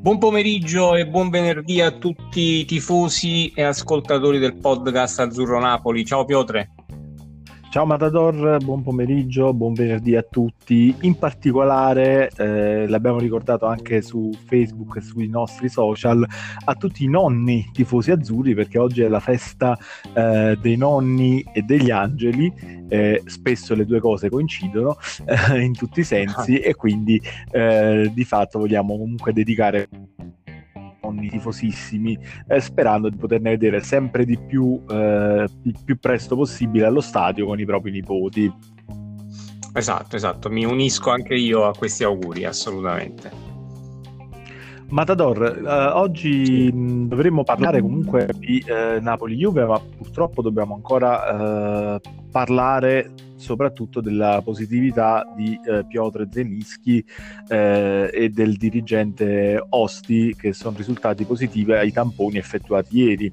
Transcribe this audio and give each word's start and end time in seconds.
Buon 0.00 0.16
pomeriggio 0.16 0.94
e 0.94 1.06
buon 1.06 1.28
venerdì 1.28 1.82
a 1.82 1.90
tutti 1.90 2.40
i 2.40 2.64
tifosi 2.64 3.52
e 3.54 3.64
ascoltatori 3.64 4.38
del 4.38 4.56
podcast 4.56 5.20
Azzurro 5.20 5.60
Napoli. 5.60 6.06
Ciao 6.06 6.24
Piotre. 6.24 6.70
Ciao 7.70 7.86
Matador, 7.86 8.56
buon 8.64 8.82
pomeriggio, 8.82 9.54
buon 9.54 9.74
venerdì 9.74 10.16
a 10.16 10.26
tutti. 10.28 10.92
In 11.02 11.16
particolare, 11.16 12.28
eh, 12.36 12.88
l'abbiamo 12.88 13.20
ricordato 13.20 13.66
anche 13.66 14.02
su 14.02 14.32
Facebook 14.46 14.96
e 14.96 15.00
sui 15.00 15.28
nostri 15.28 15.68
social, 15.68 16.26
a 16.64 16.74
tutti 16.74 17.04
i 17.04 17.08
nonni 17.08 17.70
tifosi 17.72 18.10
azzurri, 18.10 18.56
perché 18.56 18.76
oggi 18.76 19.02
è 19.02 19.08
la 19.08 19.20
festa 19.20 19.78
eh, 20.12 20.58
dei 20.60 20.76
nonni 20.76 21.44
e 21.52 21.62
degli 21.62 21.92
angeli. 21.92 22.52
Eh, 22.88 23.22
spesso 23.26 23.76
le 23.76 23.86
due 23.86 24.00
cose 24.00 24.28
coincidono 24.28 24.96
eh, 25.24 25.60
in 25.60 25.76
tutti 25.76 26.00
i 26.00 26.04
sensi 26.04 26.58
e 26.58 26.74
quindi 26.74 27.22
eh, 27.52 28.10
di 28.12 28.24
fatto 28.24 28.58
vogliamo 28.58 28.98
comunque 28.98 29.32
dedicare 29.32 29.88
nonni 31.10 31.28
tifosissimi, 31.28 32.18
eh, 32.48 32.60
sperando 32.60 33.08
di 33.08 33.16
poterne 33.16 33.50
vedere 33.50 33.80
sempre 33.80 34.24
di 34.24 34.38
più 34.38 34.80
eh, 34.88 35.46
il 35.62 35.76
più 35.84 35.98
presto 35.98 36.36
possibile 36.36 36.86
allo 36.86 37.00
stadio 37.00 37.46
con 37.46 37.58
i 37.58 37.64
propri 37.64 37.90
nipoti. 37.90 38.52
Esatto, 39.72 40.16
esatto, 40.16 40.50
mi 40.50 40.64
unisco 40.64 41.10
anche 41.10 41.34
io 41.34 41.66
a 41.66 41.72
questi 41.76 42.02
auguri, 42.02 42.44
assolutamente. 42.44 43.48
Matador, 44.88 45.62
eh, 45.64 45.86
oggi 45.92 46.70
mh, 46.72 47.06
dovremmo 47.06 47.44
parlare 47.44 47.80
comunque 47.80 48.28
di 48.36 48.62
eh, 48.66 48.98
Napoli-Juve, 49.00 49.64
ma 49.64 49.78
purtroppo 49.78 50.42
dobbiamo 50.42 50.74
ancora 50.74 51.94
eh, 51.94 52.00
parlare 52.32 53.12
soprattutto 53.40 54.00
della 54.00 54.40
positività 54.44 55.24
di 55.34 55.58
eh, 55.66 55.84
Piotr 55.86 56.28
Zenischi 56.30 57.04
eh, 57.48 58.10
e 58.12 58.28
del 58.28 58.56
dirigente 58.56 59.60
Osti 59.70 60.36
che 60.36 60.52
sono 60.52 60.76
risultati 60.76 61.24
positivi 61.24 61.72
ai 61.72 61.90
tamponi 61.90 62.38
effettuati 62.38 62.98
ieri. 62.98 63.32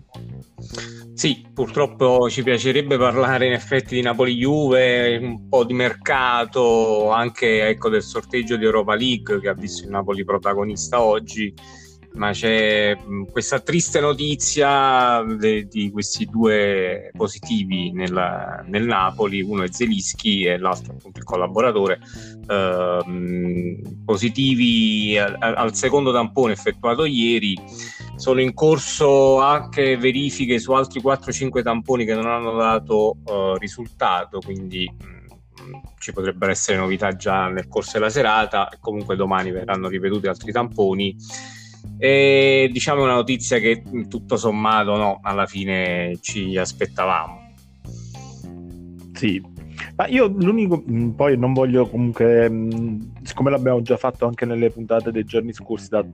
Sì, 1.13 1.45
purtroppo 1.53 2.29
ci 2.29 2.43
piacerebbe 2.43 2.97
parlare 2.97 3.47
in 3.47 3.53
effetti 3.53 3.95
di 3.95 4.01
Napoli-Juve, 4.01 5.17
un 5.17 5.49
po' 5.49 5.63
di 5.63 5.73
mercato, 5.73 7.11
anche 7.11 7.67
ecco, 7.67 7.89
del 7.89 8.03
sorteggio 8.03 8.55
di 8.55 8.65
Europa 8.65 8.95
League 8.95 9.39
che 9.39 9.49
ha 9.49 9.53
visto 9.53 9.83
il 9.83 9.89
Napoli 9.89 10.23
protagonista 10.23 11.01
oggi 11.01 11.53
ma 12.13 12.31
c'è 12.31 12.97
questa 13.31 13.59
triste 13.59 13.99
notizia 13.99 15.23
de, 15.23 15.67
di 15.67 15.91
questi 15.91 16.25
due 16.25 17.11
positivi 17.15 17.91
nel, 17.91 18.63
nel, 18.65 18.85
Napoli, 18.85 19.41
uno 19.41 19.63
è 19.63 19.67
Zelischi 19.71 20.43
e 20.43 20.57
l'altro 20.57 20.93
appunto 20.93 21.19
il 21.19 21.25
collaboratore, 21.25 21.99
eh, 22.47 23.81
positivi 24.03 25.17
al, 25.17 25.37
al, 25.39 25.75
secondo 25.75 26.11
tampone 26.11 26.53
effettuato 26.53 27.05
ieri. 27.05 27.55
Sono 28.15 28.41
in 28.41 28.55
corso 28.55 29.39
anche 29.39 29.95
verifiche 29.95 30.57
su 30.57 30.71
altri 30.71 31.01
4-5 31.01 31.61
tamponi 31.61 32.03
che 32.03 32.15
non 32.15 32.25
hanno 32.25 32.55
dato 32.55 33.17
eh, 33.23 33.55
risultato, 33.59 34.39
quindi 34.39 34.91
ci 35.99 36.13
potrebbero 36.13 36.51
essere 36.51 36.77
novità 36.77 37.15
già 37.15 37.47
nel 37.47 37.67
corso 37.67 37.93
della 37.93 38.09
serata 38.09 38.69
comunque 38.79 39.15
domani 39.15 39.51
verranno 39.51 39.89
ripetuti 39.89 40.27
altri 40.27 40.51
tamponi 40.51 41.15
e 41.97 42.69
diciamo 42.71 43.03
una 43.03 43.15
notizia 43.15 43.59
che 43.59 43.83
tutto 44.07 44.37
sommato 44.37 44.95
no, 44.95 45.19
alla 45.21 45.45
fine 45.45 46.17
ci 46.21 46.57
aspettavamo. 46.57 47.45
Sì, 49.13 49.41
ma 49.95 50.05
io 50.07 50.27
l'unico, 50.27 50.83
poi 51.15 51.37
non 51.37 51.53
voglio 51.53 51.87
comunque, 51.87 52.51
siccome 53.23 53.49
l'abbiamo 53.49 53.81
già 53.81 53.97
fatto 53.97 54.27
anche 54.27 54.45
nelle 54.45 54.69
puntate 54.69 55.11
dei 55.11 55.23
giorni 55.23 55.53
scorsi, 55.53 55.89
da 55.89 56.05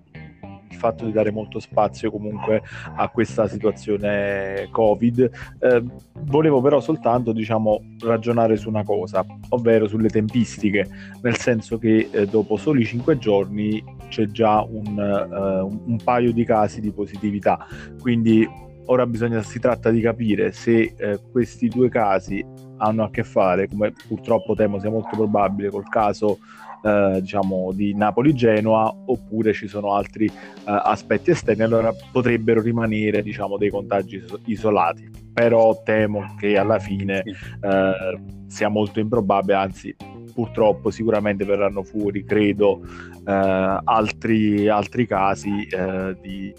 fatto 0.84 1.06
di 1.06 1.14
dare 1.14 1.32
molto 1.32 1.60
spazio 1.60 2.12
comunque 2.12 2.62
a 2.98 3.08
questa 3.08 3.48
situazione 3.48 4.68
Covid. 4.70 5.32
Eh, 5.60 5.84
volevo 6.26 6.60
però 6.60 6.82
soltanto 6.82 7.32
diciamo, 7.32 7.96
ragionare 8.02 8.58
su 8.58 8.68
una 8.68 8.84
cosa, 8.84 9.26
ovvero 9.50 9.88
sulle 9.88 10.10
tempistiche, 10.10 10.86
nel 11.22 11.38
senso 11.38 11.78
che 11.78 12.10
eh, 12.12 12.26
dopo 12.26 12.58
soli 12.58 12.84
cinque 12.84 13.18
giorni 13.18 13.82
c'è 14.10 14.26
già 14.26 14.62
un, 14.62 14.98
uh, 14.98 15.90
un 15.90 15.98
paio 16.04 16.34
di 16.34 16.44
casi 16.44 16.82
di 16.82 16.92
positività, 16.92 17.66
quindi 18.02 18.48
ora 18.88 19.06
bisogna, 19.06 19.42
si 19.42 19.60
tratta 19.60 19.90
di 19.90 20.02
capire 20.02 20.52
se 20.52 20.94
eh, 20.98 21.20
questi 21.32 21.70
due 21.70 21.88
casi 21.88 22.46
hanno 22.78 23.04
a 23.04 23.10
che 23.10 23.24
fare, 23.24 23.70
come 23.70 23.94
purtroppo 24.08 24.56
temo 24.56 24.80
sia 24.80 24.90
molto 24.90 25.16
probabile, 25.16 25.70
col 25.70 25.88
caso 25.88 26.40
eh, 26.84 27.22
diciamo 27.22 27.72
di 27.74 27.96
Napoli-Genoa 27.96 28.94
oppure 29.06 29.54
ci 29.54 29.68
sono 29.68 29.94
altri 29.94 30.26
eh, 30.26 30.32
aspetti 30.66 31.32
esterni 31.32 31.64
allora 31.64 31.94
potrebbero 32.12 32.62
rimanere 32.62 33.22
diciamo 33.24 33.58
dei 33.58 33.70
contagi 33.70 34.22
isolati. 34.46 35.10
Però 35.34 35.82
temo 35.84 36.36
che 36.38 36.58
alla 36.58 36.78
fine 36.78 37.24
eh, 37.24 38.20
sia 38.48 38.70
molto 38.70 39.00
improbabile 39.00 39.56
anzi 39.56 39.96
purtroppo 40.34 40.90
sicuramente 40.90 41.46
verranno 41.46 41.84
fuori 41.84 42.24
credo 42.24 42.82
eh, 43.26 43.80
altri, 43.84 44.68
altri 44.68 45.08
casi 45.08 45.66
eh, 45.68 46.16
di 46.22 46.54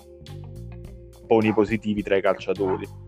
poni 1.27 1.53
positivi 1.53 2.03
tra 2.03 2.17
i 2.17 2.23
calciatori 2.23 3.03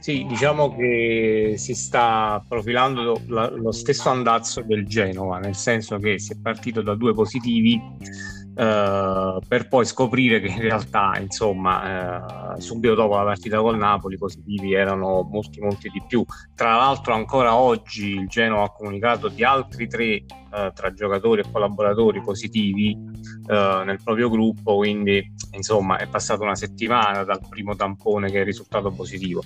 sì, 0.00 0.24
diciamo 0.26 0.74
che 0.76 1.54
si 1.56 1.74
sta 1.74 2.42
profilando 2.46 3.20
lo, 3.26 3.72
stesso 3.72 4.08
andazzo 4.08 4.62
del 4.62 4.86
Genova, 4.86 5.38
nel 5.38 5.54
senso 5.54 5.98
che 5.98 6.18
si 6.18 6.32
è 6.32 6.36
partito 6.40 6.82
da 6.82 6.94
due 6.94 7.12
positivi 7.14 7.80
Uh, 8.56 9.38
per 9.46 9.68
poi 9.68 9.84
scoprire 9.84 10.40
che 10.40 10.46
in 10.46 10.62
realtà, 10.62 11.18
insomma, 11.20 12.54
uh, 12.54 12.58
subito 12.58 12.94
dopo 12.94 13.14
la 13.14 13.24
partita 13.24 13.60
col 13.60 13.76
Napoli 13.76 14.14
i 14.14 14.18
positivi 14.18 14.72
erano 14.72 15.28
molti, 15.30 15.60
molti 15.60 15.90
di 15.90 16.02
più. 16.08 16.24
Tra 16.54 16.74
l'altro, 16.74 17.12
ancora 17.12 17.54
oggi 17.54 18.14
il 18.14 18.26
Genoa 18.28 18.64
ha 18.64 18.70
comunicato 18.70 19.28
di 19.28 19.44
altri 19.44 19.86
tre 19.86 20.24
uh, 20.24 20.72
tra 20.72 20.90
giocatori 20.94 21.42
e 21.42 21.50
collaboratori 21.52 22.22
positivi 22.22 22.98
nel 23.46 24.00
proprio 24.02 24.30
gruppo, 24.30 24.76
quindi 24.76 25.34
insomma 25.52 25.98
è 25.98 26.06
passata 26.06 26.42
una 26.42 26.56
settimana 26.56 27.24
dal 27.24 27.40
primo 27.48 27.76
tampone 27.76 28.30
che 28.30 28.40
è 28.40 28.44
risultato 28.44 28.90
positivo. 28.90 29.42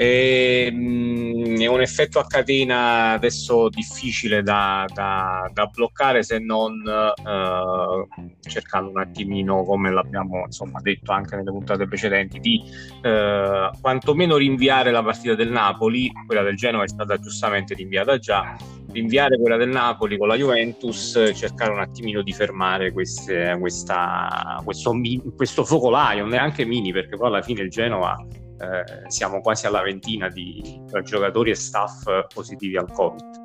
E, 0.00 0.70
mh, 0.72 1.60
è 1.60 1.66
un 1.66 1.82
effetto 1.82 2.20
a 2.20 2.26
catena 2.26 3.10
adesso 3.10 3.68
difficile 3.68 4.42
da, 4.42 4.86
da, 4.90 5.50
da 5.52 5.66
bloccare 5.66 6.22
se 6.22 6.38
non 6.38 6.72
uh, 6.82 8.24
cercando 8.40 8.88
un 8.88 8.98
attimino, 8.98 9.62
come 9.62 9.90
l'abbiamo 9.92 10.44
insomma, 10.46 10.80
detto 10.80 11.12
anche 11.12 11.36
nelle 11.36 11.50
puntate 11.50 11.86
precedenti, 11.86 12.40
di 12.40 12.62
uh, 13.02 13.78
quantomeno 13.78 14.38
rinviare 14.38 14.90
la 14.90 15.02
partita 15.02 15.34
del 15.34 15.50
Napoli, 15.50 16.10
quella 16.24 16.42
del 16.42 16.56
Genoa 16.56 16.84
è 16.84 16.88
stata 16.88 17.18
giustamente 17.18 17.74
rinviata 17.74 18.16
già, 18.16 18.56
rinviare 18.92 19.38
quella 19.38 19.56
del 19.56 19.68
Napoli 19.68 20.18
con 20.18 20.28
la 20.28 20.36
Juventus, 20.36 21.32
cercare 21.34 21.72
un 21.72 21.80
attimino 21.80 22.22
di 22.22 22.32
fermare 22.32 22.92
queste, 22.92 23.56
questa, 23.58 24.60
questo, 24.64 24.92
questo 25.34 25.64
focolaio, 25.64 26.26
neanche 26.26 26.64
mini, 26.64 26.92
perché 26.92 27.16
poi 27.16 27.28
alla 27.28 27.42
fine 27.42 27.62
il 27.62 27.70
Genova 27.70 28.16
eh, 28.32 29.10
siamo 29.10 29.40
quasi 29.40 29.66
alla 29.66 29.82
ventina 29.82 30.28
di 30.28 30.80
giocatori 31.02 31.50
e 31.50 31.54
staff 31.54 32.04
positivi 32.32 32.76
al 32.76 32.90
Covid. 32.90 33.40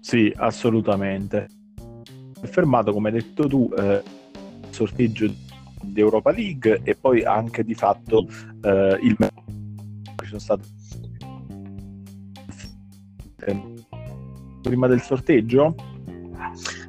Sì, 0.00 0.32
assolutamente. 0.36 1.48
Fermato, 2.42 2.92
come 2.92 3.10
hai 3.10 3.14
detto 3.14 3.46
tu, 3.46 3.70
eh, 3.76 4.02
sorteggio 4.70 5.26
di 5.82 6.00
Europa 6.00 6.30
League 6.30 6.80
e 6.82 6.94
poi 6.94 7.24
anche 7.24 7.62
di 7.62 7.74
fatto 7.74 8.26
eh, 8.62 8.98
il 9.02 9.16
ci 10.22 10.26
sono 10.26 10.40
stati 10.40 10.77
prima 14.68 14.86
del 14.86 15.00
sorteggio 15.00 15.74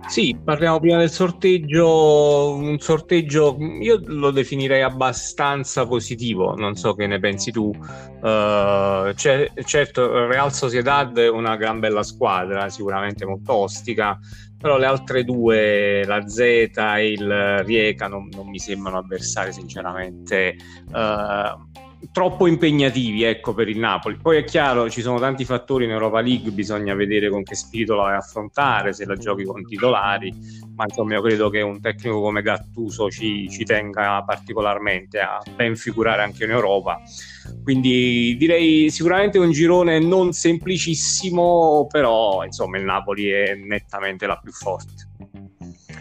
sì, 0.10 0.36
parliamo 0.44 0.80
prima 0.80 0.98
del 0.98 1.12
sorteggio. 1.12 2.56
Un 2.56 2.80
sorteggio 2.80 3.56
io 3.60 4.02
lo 4.06 4.32
definirei 4.32 4.82
abbastanza 4.82 5.86
positivo. 5.86 6.56
Non 6.56 6.76
so 6.76 6.96
che 6.96 7.06
ne 7.06 7.20
pensi 7.20 7.52
tu. 7.52 7.68
Uh, 7.70 9.14
c'è, 9.14 9.52
certo, 9.64 10.26
Real 10.26 10.52
Sociedad 10.52 11.16
è 11.16 11.30
una 11.30 11.56
gran 11.58 11.80
bella 11.80 12.02
squadra, 12.02 12.70
sicuramente 12.70 13.24
molto 13.24 13.54
ostica. 13.54 14.18
Però 14.58 14.80
le 14.80 14.88
altre 14.88 15.24
due, 15.24 16.04
la 16.06 16.28
Z 16.28 16.40
e 16.40 17.12
il 17.12 17.64
Rieca, 17.64 18.08
non, 18.08 18.30
non 18.32 18.50
mi 18.50 18.58
sembrano 18.58 18.98
avversari, 18.98 19.54
sinceramente. 19.54 20.56
Uh, 20.92 21.88
troppo 22.12 22.48
impegnativi 22.48 23.24
ecco, 23.24 23.54
per 23.54 23.68
il 23.68 23.78
Napoli. 23.78 24.18
Poi 24.22 24.38
è 24.38 24.44
chiaro, 24.44 24.90
ci 24.90 25.02
sono 25.02 25.20
tanti 25.20 25.46
fattori 25.46 25.86
in 25.86 25.92
Europa 25.92 26.22
League, 26.22 26.52
bisogna 26.52 26.94
vedere 26.96 27.30
con 27.30 27.44
che 27.44 27.56
spirito 27.56 27.96
la 27.96 28.04
vai 28.04 28.14
a 28.14 28.18
affrontare, 28.18 28.94
se 28.94 29.06
la 29.06 29.16
giochi 29.16 29.44
con 29.44 29.64
titolari, 29.66 30.34
ma 30.76 30.86
insomma 30.88 31.16
io 31.16 31.22
credo 31.22 31.50
che 31.50 31.62
un 31.62 31.80
tecnico 31.82 32.22
come 32.22 32.42
Gattuso 32.42 33.10
ci, 33.10 33.50
ci 33.50 33.64
tenga 33.64 34.24
particolarmente 34.24 35.20
a 35.20 35.42
ben 35.56 35.76
figurare 35.76 36.22
anche 36.22 36.46
in 36.46 36.52
Europa. 36.52 37.02
Quindi 37.64 38.36
direi 38.38 38.90
sicuramente 38.90 39.38
un 39.38 39.52
girone 39.52 40.00
non 40.00 40.32
semplicissimo, 40.34 41.88
però 41.90 42.44
insomma 42.44 42.78
il 42.78 42.84
Napoli 42.84 43.30
è 43.30 43.56
nettamente 43.56 44.26
la 44.26 44.40
più 44.42 44.52
forte. 44.52 45.08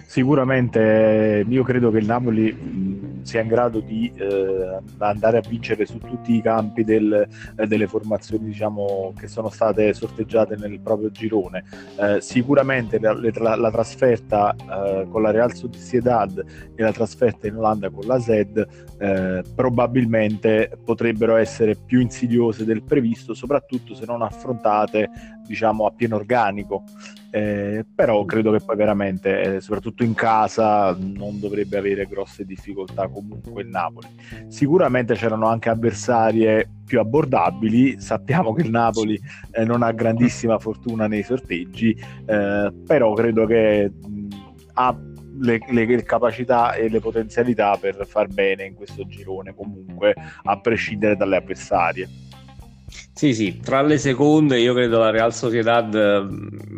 Sicuramente 0.07 1.45
io 1.47 1.63
credo 1.63 1.91
che 1.91 1.99
il 1.99 2.07
Napoli 2.07 3.18
sia 3.29 3.43
in 3.43 3.49
grado 3.49 3.81
di 3.81 4.11
eh, 4.15 4.81
andare 4.97 5.37
a 5.37 5.43
vincere 5.47 5.85
su 5.85 5.99
tutti 5.99 6.35
i 6.35 6.41
campi 6.41 6.83
del, 6.83 7.29
eh, 7.57 7.67
delle 7.67 7.87
formazioni 7.87 8.47
diciamo, 8.47 9.13
che 9.19 9.29
sono 9.29 9.51
state 9.51 9.93
sorteggiate 9.93 10.57
nel 10.57 10.81
proprio 10.81 11.11
girone. 11.11 11.63
Eh, 12.01 12.23
sicuramente 12.23 12.99
la, 12.99 13.13
la, 13.13 13.55
la 13.55 13.71
trasferta 13.71 14.55
eh, 14.55 15.07
con 15.11 15.21
la 15.21 15.31
Real 15.31 15.53
Sociedad 15.53 16.43
e 16.75 16.83
la 16.83 16.93
trasferta 16.93 17.47
in 17.47 17.57
Olanda 17.57 17.91
con 17.91 18.07
la 18.07 18.19
Zed 18.19 18.67
eh, 18.99 19.43
probabilmente 19.55 20.79
potrebbero 20.83 21.37
essere 21.37 21.77
più 21.77 22.01
insidiose 22.01 22.65
del 22.65 22.83
previsto, 22.83 23.35
soprattutto 23.35 23.95
se 23.95 24.07
non 24.07 24.23
affrontate 24.23 25.11
diciamo, 25.47 25.85
a 25.85 25.91
pieno 25.91 26.17
organico. 26.17 26.85
Eh, 27.31 27.85
però 27.95 28.25
credo 28.25 28.53
che 28.53 28.65
poi 28.65 28.77
veramente, 28.77 29.57
eh, 29.57 29.61
soprattutto 29.61 30.03
in 30.03 30.15
casa, 30.15 30.97
non 30.99 31.39
dovrebbe 31.39 31.77
avere 31.77 32.07
grosse 32.07 32.45
difficoltà 32.45 33.09
comunque 33.27 33.63
il 33.63 33.69
Napoli. 33.69 34.09
Sicuramente 34.49 35.15
c'erano 35.15 35.47
anche 35.47 35.69
avversarie 35.69 36.69
più 36.85 37.01
abbordabili, 37.01 38.01
sappiamo 38.01 38.53
che 38.55 38.63
il 38.63 38.71
Napoli 38.71 39.19
eh, 39.53 39.65
non 39.65 39.83
ha 39.83 39.93
grandissima 39.93 40.59
fortuna 40.59 41.07
nei 41.07 41.23
sorteggi, 41.23 41.97
eh, 42.27 42.73
però 42.87 43.13
credo 43.13 43.47
che 43.47 43.91
mh, 43.91 44.29
ha 44.75 44.97
le, 45.41 45.61
le, 45.69 46.03
capacità 46.03 46.75
e 46.75 46.89
le 46.89 47.01
potenzialità 47.01 47.77
per 47.77 48.07
far 48.07 48.29
bene 48.29 48.65
in 48.65 48.75
questo 48.75 49.07
girone 49.07 49.55
comunque, 49.55 50.15
a 50.43 50.61
prescindere 50.61 51.17
dalle 51.17 51.37
avversarie. 51.37 52.09
Sì, 53.13 53.35
sì, 53.35 53.61
tra 53.61 53.83
le 53.83 53.99
seconde 53.99 54.59
io 54.61 54.73
credo 54.73 54.99
la 54.99 55.11
Real 55.11 55.35
Sociedad 55.35 56.27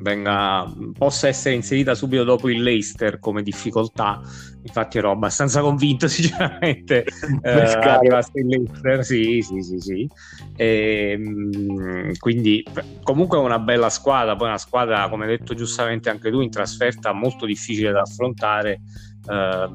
venga, 0.03 0.67
possa 0.97 1.29
essere 1.29 1.55
inserita 1.55 1.95
subito 1.95 2.25
dopo 2.25 2.49
il 2.49 2.63
Leicester 2.63 3.19
come 3.19 3.43
difficoltà. 3.43 4.21
Infatti 4.63 4.99
ero 4.99 5.13
abbastanza 5.13 5.61
convinto 5.61 6.09
sinceramente 6.09 7.05
eh, 7.43 7.51
arrivasse 7.51 8.41
il 8.41 8.47
Leicester, 8.47 9.05
sì, 9.05 9.41
sì, 9.41 9.61
sì, 9.61 9.79
sì. 9.79 10.11
E, 10.57 11.13
ehm, 11.13 12.17
quindi 12.19 12.65
comunque 13.03 13.39
è 13.39 13.41
una 13.41 13.59
bella 13.61 13.89
squadra, 13.89 14.35
poi 14.35 14.49
una 14.49 14.59
squadra, 14.59 15.09
come 15.09 15.25
hai 15.25 15.37
detto 15.37 15.55
giustamente 15.55 16.11
anche 16.11 16.31
tu, 16.31 16.41
in 16.41 16.51
trasferta 16.51 17.13
molto 17.13 17.47
difficile 17.47 17.93
da 17.93 18.01
affrontare. 18.01 18.81
Eh, 19.27 19.69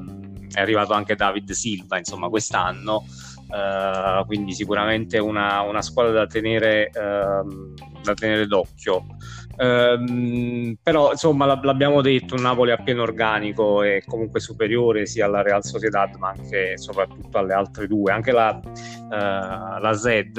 è 0.52 0.60
arrivato 0.60 0.92
anche 0.92 1.16
David 1.16 1.50
Silva, 1.52 1.98
insomma, 1.98 2.28
quest'anno 2.28 3.04
Uh, 3.48 4.26
quindi 4.26 4.52
sicuramente 4.52 5.18
una, 5.18 5.60
una 5.60 5.80
squadra 5.80 6.12
da 6.12 6.26
tenere, 6.26 6.90
uh, 6.92 7.74
da 8.02 8.14
tenere 8.14 8.46
d'occhio. 8.46 9.04
Uh, 9.56 10.76
però 10.82 11.12
insomma 11.12 11.46
l'abbiamo 11.46 12.02
detto, 12.02 12.34
un 12.34 12.42
Napoli 12.42 12.72
a 12.72 12.76
pieno 12.76 13.02
organico 13.02 13.82
e 13.82 14.02
comunque 14.04 14.40
superiore 14.40 15.06
sia 15.06 15.26
alla 15.26 15.42
Real 15.42 15.64
Sociedad 15.64 16.14
ma 16.16 16.30
anche 16.36 16.72
e 16.72 16.78
soprattutto 16.78 17.38
alle 17.38 17.54
altre 17.54 17.86
due. 17.86 18.12
Anche 18.12 18.32
la, 18.32 18.58
eh, 18.58 19.80
la 19.80 19.92
Zed 19.94 20.38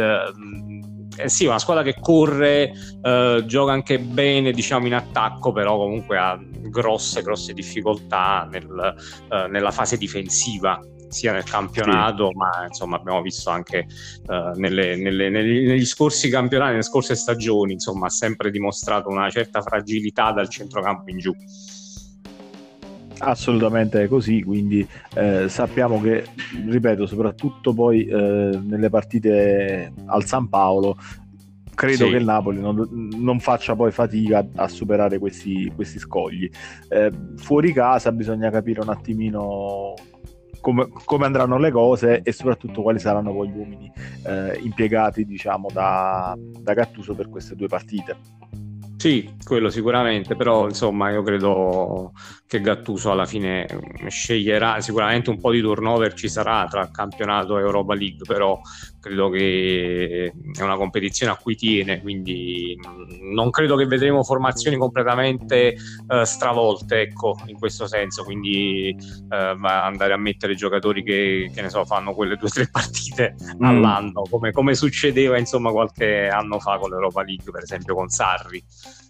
eh, 1.18 1.30
sì, 1.30 1.46
una 1.46 1.60
squadra 1.60 1.84
che 1.84 1.96
corre, 2.00 2.72
eh, 3.02 3.44
gioca 3.46 3.72
anche 3.72 4.00
bene, 4.00 4.52
diciamo, 4.52 4.86
in 4.86 4.94
attacco, 4.94 5.52
però 5.52 5.76
comunque 5.78 6.18
ha 6.18 6.40
grosse, 6.70 7.24
grosse 7.24 7.54
difficoltà 7.54 8.48
nel, 8.52 8.96
eh, 9.32 9.48
nella 9.48 9.72
fase 9.72 9.98
difensiva 9.98 10.80
sia 11.10 11.32
nel 11.32 11.44
campionato, 11.44 12.28
sì. 12.28 12.36
ma 12.36 12.66
insomma 12.66 12.98
abbiamo 12.98 13.22
visto 13.22 13.50
anche 13.50 13.88
uh, 14.28 14.58
nelle, 14.58 14.96
nelle, 14.96 15.30
negli, 15.30 15.68
negli, 15.68 15.86
scorsi 15.86 16.30
campionati, 16.30 16.72
nelle 16.72 16.84
scorse 16.84 17.16
stagioni, 17.16 17.74
insomma 17.74 18.08
ha 18.08 18.10
sempre 18.10 18.52
dimostrato 18.52 19.10
una 19.10 19.30
certa 19.30 19.62
fragilità 19.62 20.32
dal 20.32 20.50
centrocampo 20.50 21.10
in 21.10 21.18
giù. 21.18 21.34
Assolutamente 23.20 24.08
così, 24.08 24.44
quindi 24.44 24.88
eh, 25.16 25.50
sappiamo 25.50 26.00
che, 26.00 26.26
ripeto, 26.68 27.08
soprattutto 27.08 27.74
poi 27.74 28.06
eh, 28.06 28.60
nelle 28.62 28.90
partite 28.90 29.92
al 30.06 30.24
San 30.26 30.50
Paolo, 30.50 30.98
credo 31.74 32.06
sì. 32.06 32.12
che 32.12 32.18
il 32.18 32.26
Napoli 32.26 32.60
non, 32.60 32.88
non, 32.92 33.40
faccia 33.40 33.76
poi 33.76 33.92
fatica 33.92 34.48
a 34.56 34.68
superare 34.68 35.18
questi, 35.18 35.72
questi 35.76 35.98
scogli. 35.98 36.50
Eh, 36.90 37.12
fuori 37.38 37.74
casa 37.74 38.12
bisogna 38.12 38.52
capire 38.52 38.82
un 38.82 38.90
attimino 38.90 39.94
come, 40.60 40.88
come, 41.06 41.26
andranno 41.26 41.58
le 41.58 41.72
cose 41.72 42.22
e 42.22 42.32
soprattutto 42.32 42.82
quali 42.82 43.00
saranno 43.00 43.34
poi 43.34 43.50
gli 43.50 43.58
uomini 43.58 43.92
eh, 44.26 44.60
impiegati 44.62 45.26
diciamo 45.26 45.70
da, 45.72 46.36
da 46.38 46.74
Gattuso 46.74 47.16
per 47.16 47.30
queste 47.30 47.56
due 47.56 47.68
partite. 47.68 48.16
Sì, 48.98 49.36
quello 49.44 49.70
sicuramente, 49.70 50.36
però 50.36 50.66
insomma 50.66 51.12
io 51.12 51.22
credo 51.22 52.14
che 52.48 52.62
Gattuso 52.62 53.12
alla 53.12 53.28
fine 53.28 53.68
sceglierà, 54.08 54.82
sicuramente 54.82 55.30
un 55.30 55.40
po' 55.40 55.52
di 55.52 55.62
turnover 55.62 56.14
ci 56.14 56.28
sarà 56.28 56.66
tra 56.68 56.90
campionato 56.90 57.58
e 57.58 57.62
Europa 57.62 57.94
League, 57.94 58.26
però 58.26 58.60
credo 59.00 59.30
che 59.30 60.34
è 60.58 60.62
una 60.64 60.78
competizione 60.78 61.32
a 61.32 61.36
cui 61.36 61.56
tiene, 61.56 62.02
quindi 62.02 62.78
non 63.34 63.50
credo 63.52 63.76
che 63.76 63.86
vedremo 63.86 64.24
formazioni 64.24 64.78
completamente 64.78 65.76
uh, 66.08 66.24
stravolte, 66.24 67.02
ecco, 67.02 67.38
in 67.46 67.58
questo 67.58 67.88
senso, 67.88 68.24
quindi 68.24 68.96
uh, 68.98 69.34
andare 69.64 70.14
a 70.14 70.18
mettere 70.18 70.56
giocatori 70.56 71.04
che, 71.04 71.52
che, 71.54 71.62
ne 71.62 71.70
so, 71.70 71.86
fanno 71.86 72.14
quelle 72.14 72.36
due 72.36 72.48
o 72.48 72.52
tre 72.52 72.68
partite 72.70 73.36
mm. 73.56 73.64
all'anno, 73.64 74.24
come, 74.30 74.52
come 74.52 74.74
succedeva 74.74 75.38
insomma 75.38 75.72
qualche 75.72 76.28
anno 76.28 76.60
fa 76.60 76.78
con 76.78 76.90
l'Europa 76.90 77.24
League, 77.24 77.52
per 77.52 77.64
esempio 77.64 77.94
con 77.94 78.10
Sarri. 78.10 78.64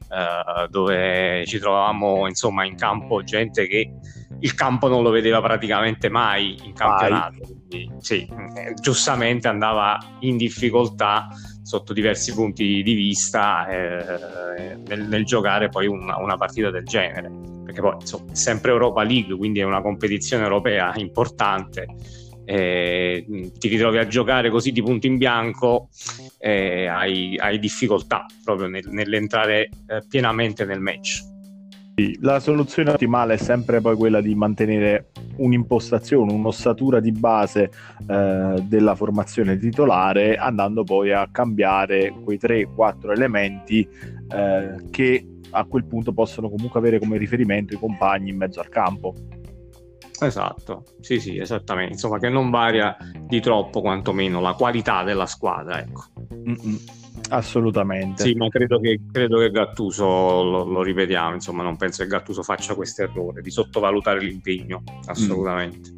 Uh, 0.10 0.68
dove 0.70 1.44
ci 1.46 1.60
trovavamo 1.60 2.28
insomma 2.28 2.64
in 2.64 2.78
campo 2.78 3.24
gente 3.24 3.68
che 3.68 3.92
il 4.40 4.54
campo 4.54 4.88
non 4.88 5.04
lo 5.04 5.10
vedeva 5.10 5.42
praticamente 5.42 6.10
mai 6.10 6.58
in 6.64 6.74
campionato. 6.74 7.40
Quindi 7.68 7.92
sì, 8.00 8.28
eh, 8.56 8.74
giustamente 8.80 9.48
andava 9.48 9.98
in 10.20 10.38
difficoltà 10.38 11.28
sotto 11.62 11.92
diversi 11.92 12.34
punti 12.34 12.82
di 12.84 12.94
vista 12.94 13.68
eh, 13.68 14.78
nel, 14.88 15.08
nel, 15.08 15.26
giocare 15.26 15.70
poi 15.70 15.88
una, 15.88 16.18
una, 16.18 16.38
partita 16.38 16.70
del 16.70 16.86
genere. 16.86 17.30
Perché 17.66 17.82
poi 17.82 17.96
insomma, 18.00 18.32
è 18.32 18.36
sempre 18.36 18.72
Europa 18.72 19.04
League 19.04 19.36
quindi 19.36 19.60
è 19.60 19.64
una 19.64 19.82
competizione 19.82 20.44
europea 20.44 20.94
importante 20.96 21.88
eh, 22.50 23.26
ti 23.60 23.68
ritrovi 23.68 23.98
a 23.98 24.08
giocare 24.08 24.50
così 24.50 24.72
di 24.72 24.82
punto 24.82 25.06
in 25.06 25.18
bianco, 25.18 25.90
eh, 26.40 26.88
hai, 26.88 27.38
hai, 27.38 27.60
difficoltà 27.60 28.26
proprio 28.42 28.70
nel, 28.70 28.86
nell'entrare 28.88 29.70
eh, 29.88 30.02
pienamente 30.08 30.64
nel 30.64 30.80
match. 30.80 31.26
La 32.22 32.40
soluzione 32.40 32.92
ottimale 32.92 33.34
è 33.34 33.38
sempre 33.38 33.82
poi 33.82 33.98
quella 33.98 34.22
di 34.22 34.34
mantenere 34.34 35.10
un'impostazione, 35.38 36.32
un'ossatura 36.32 37.02
di 37.02 37.12
base 37.12 37.70
eh, 38.08 38.64
della 38.64 38.96
formazione 38.96 39.58
titolare, 39.58 40.36
andando 40.36 40.84
poi 40.84 41.12
a 41.12 41.28
cambiare 41.30 42.14
quei 42.24 42.40
3-4 42.42 43.12
elementi 43.12 43.86
eh, 44.30 44.76
che 44.90 45.28
a 45.50 45.66
quel 45.66 45.86
punto 45.86 46.14
possono 46.14 46.50
comunque 46.50 46.80
avere 46.80 47.00
come 47.00 47.18
riferimento 47.18 47.74
i 47.74 47.78
compagni 47.80 48.30
in 48.30 48.38
mezzo 48.38 48.62
al 48.62 48.70
campo. 48.70 49.14
Esatto, 50.20 50.84
sì, 51.00 51.20
sì, 51.20 51.38
esattamente. 51.38 51.94
Insomma, 51.94 52.20
che 52.20 52.30
non 52.30 52.50
varia 52.50 52.98
di 53.20 53.40
troppo, 53.40 53.82
quantomeno 53.82 54.42
la 54.42 54.54
qualità 54.54 55.04
della 55.04 55.26
squadra, 55.26 55.80
ecco. 55.80 56.06
Mm-mm. 56.34 56.80
Assolutamente. 57.30 58.24
Sì, 58.24 58.34
ma 58.34 58.48
credo 58.48 58.80
che, 58.80 59.02
credo 59.12 59.40
che 59.40 59.52
Gattuso, 59.52 60.06
lo, 60.06 60.64
lo, 60.64 60.82
ripetiamo, 60.82 61.36
insomma, 61.36 61.64
non 61.64 61.76
penso 61.76 62.04
che 62.04 62.10
Gattuso 62.10 62.42
faccia 62.42 62.74
questo 62.74 63.04
errore 63.04 63.42
di 63.42 63.50
sottovalutare 63.50 64.20
l'impegno, 64.22 64.84
assolutamente. 65.06 65.92
Mm. 65.92 65.98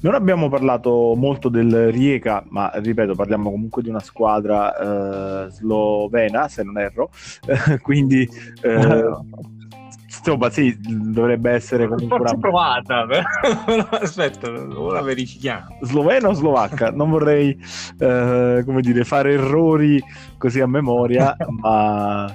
Non 0.00 0.14
abbiamo 0.14 0.48
parlato 0.48 1.14
molto 1.16 1.48
del 1.48 1.90
Rijeka, 1.90 2.44
ma 2.50 2.70
ripeto, 2.72 3.16
parliamo 3.16 3.50
comunque 3.50 3.82
di 3.82 3.88
una 3.88 3.98
squadra 3.98 5.46
eh, 5.46 5.50
slovena, 5.50 6.46
se 6.46 6.62
non 6.62 6.78
erro, 6.78 7.10
quindi 7.82 8.28
eh, 8.62 9.10
Insomma, 10.18 10.50
sì, 10.50 10.76
dovrebbe 10.78 11.52
essere 11.52 11.86
comunque 11.86 12.18
Forse 12.18 12.34
una... 12.34 12.40
provata, 12.40 13.06
aspetta, 14.00 14.50
ora 14.50 15.00
verifichiamo. 15.00 15.78
Slovena 15.82 16.28
o 16.28 16.32
slovacca? 16.32 16.90
Non 16.90 17.10
vorrei, 17.10 17.56
eh, 17.98 18.62
come 18.64 18.80
dire, 18.80 19.04
fare 19.04 19.32
errori 19.32 20.02
così 20.36 20.60
a 20.60 20.66
memoria, 20.66 21.36
ma 21.60 22.34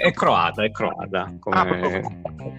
è 0.00 0.10
croata, 0.12 0.64
è 0.64 0.70
croata. 0.72 1.32
Come, 1.38 2.02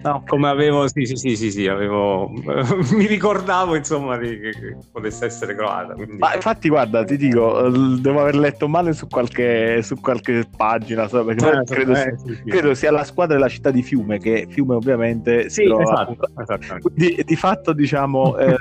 no. 0.02 0.22
come 0.26 0.48
avevo, 0.48 0.88
sì, 0.88 1.04
sì, 1.04 1.16
sì, 1.16 1.36
sì, 1.36 1.50
sì 1.50 1.66
avevo, 1.66 2.30
mi 2.92 3.06
ricordavo 3.06 3.76
insomma 3.76 4.16
di, 4.16 4.38
che, 4.38 4.76
potesse 4.90 5.26
essere 5.26 5.54
croata. 5.54 5.92
Quindi... 5.92 6.16
Ma 6.16 6.34
infatti, 6.34 6.68
guarda, 6.68 7.04
ti 7.04 7.18
dico, 7.18 7.68
devo 7.68 8.20
aver 8.20 8.36
letto 8.36 8.68
male 8.68 8.94
su 8.94 9.06
qualche, 9.08 9.82
su 9.82 10.00
qualche 10.00 10.48
pagina, 10.56 11.06
so, 11.06 11.24
perché 11.24 11.46
eh, 11.50 11.64
credo, 11.64 11.92
eh, 11.92 12.14
sì, 12.16 12.34
sì. 12.34 12.42
credo, 12.48 12.74
sia 12.74 12.90
la 12.90 13.04
squadra 13.04 13.34
della 13.36 13.48
città 13.48 13.70
di 13.70 13.82
Fiume, 13.82 14.18
che 14.18 14.46
Fiume 14.48 14.74
ovviamente 14.74 15.50
sì, 15.50 15.64
trova, 15.64 16.08
esatto, 16.36 16.78
Quindi 16.80 17.22
di 17.22 17.36
fatto, 17.36 17.74
diciamo, 17.74 18.36
eh, 18.38 18.56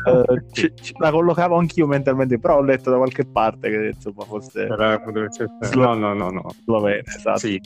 c- 0.51 0.73
c- 0.73 0.91
la 0.97 1.11
collocavo 1.11 1.57
anch'io 1.57 1.87
mentalmente, 1.87 2.37
però 2.39 2.57
ho 2.57 2.61
letto 2.61 2.89
da 2.89 2.97
qualche 2.97 3.25
parte 3.25 3.69
che 3.69 3.91
insomma 3.93 4.25
fosse... 4.25 4.67
No, 5.75 5.93
no, 5.93 6.13
no, 6.13 6.29
no. 6.29 6.53
Slovenia, 6.65 7.03
esatto. 7.05 7.39
Sì, 7.39 7.61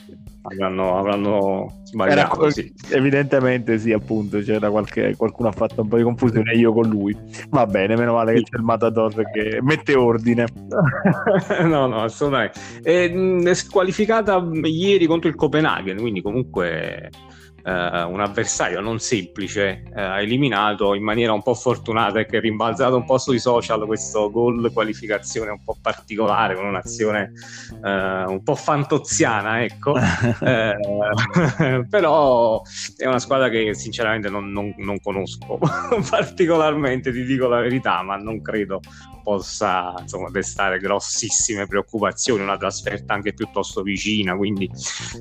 avranno, 0.68 0.98
avranno 0.98 1.82
sbagliato. 1.84 2.42
Era, 2.42 2.52
sì. 2.52 2.72
Evidentemente 2.90 3.80
sì, 3.80 3.92
appunto, 3.92 4.40
c'era 4.40 4.70
qualche, 4.70 5.16
qualcuno 5.16 5.50
ha 5.50 5.52
fatto 5.52 5.82
un 5.82 5.88
po' 5.88 5.98
di 5.98 6.04
confusione 6.04 6.54
io 6.54 6.74
con 6.74 6.88
lui. 6.88 7.16
Va 7.50 7.66
bene, 7.66 7.96
meno 7.96 8.14
male 8.14 8.34
che 8.34 8.44
c'è 8.44 8.58
il 8.58 8.64
Matador 8.64 9.14
che 9.32 9.60
mette 9.62 9.96
ordine. 9.96 10.46
no, 11.64 11.88
no, 11.88 12.04
assolutamente. 12.04 12.60
È 12.82 13.54
squalificata 13.54 14.44
ieri 14.64 15.06
contro 15.06 15.30
il 15.30 15.36
Copenaghen, 15.36 15.98
quindi 15.98 16.22
comunque 16.22 17.10
eh, 17.68 18.04
un 18.04 18.22
avversario 18.22 18.80
non 18.80 19.00
semplice 19.00 19.84
eh, 19.94 20.02
ha 20.02 20.22
eliminato 20.22 20.94
in 20.94 21.04
maniera 21.04 21.34
un 21.34 21.44
po' 21.44 21.54
fortunata 21.54 22.20
e 22.22 22.26
che 22.26 22.38
è 22.38 22.40
rimbalzato 22.40 22.96
un 22.96 23.04
po' 23.04 23.18
sui 23.18 23.40
social 23.40 23.86
questo 23.86 24.32
gol 24.32 24.72
qualificazione 24.72 25.52
un 25.52 25.62
po' 25.64 25.78
particolare 25.82 26.56
con 26.56 26.66
un'azione 26.66 27.34
eh, 27.84 28.24
un 28.24 28.42
po' 28.44 28.56
fantoziana 28.56 29.64
ecco. 29.64 29.96
Eh, 30.48 30.76
però 31.90 32.62
è 32.96 33.06
una 33.06 33.20
squadra 33.20 33.50
che 33.50 33.74
sinceramente 33.74 34.30
non, 34.30 34.52
non, 34.52 34.74
non 34.78 35.00
conosco 35.00 35.58
particolarmente 36.10 37.12
ti 37.12 37.24
dico 37.24 37.48
la 37.48 37.60
verità 37.60 38.02
ma 38.04 38.16
non 38.16 38.42
credo 38.42 38.80
possa 39.28 39.94
insomma, 40.00 40.30
destare 40.30 40.80
grossissime 40.80 41.68
preoccupazioni, 41.68 42.44
una 42.44 42.56
trasferta 42.56 43.14
anche 43.14 43.34
piuttosto 43.34 43.82
vicina, 43.82 44.38
quindi 44.38 44.72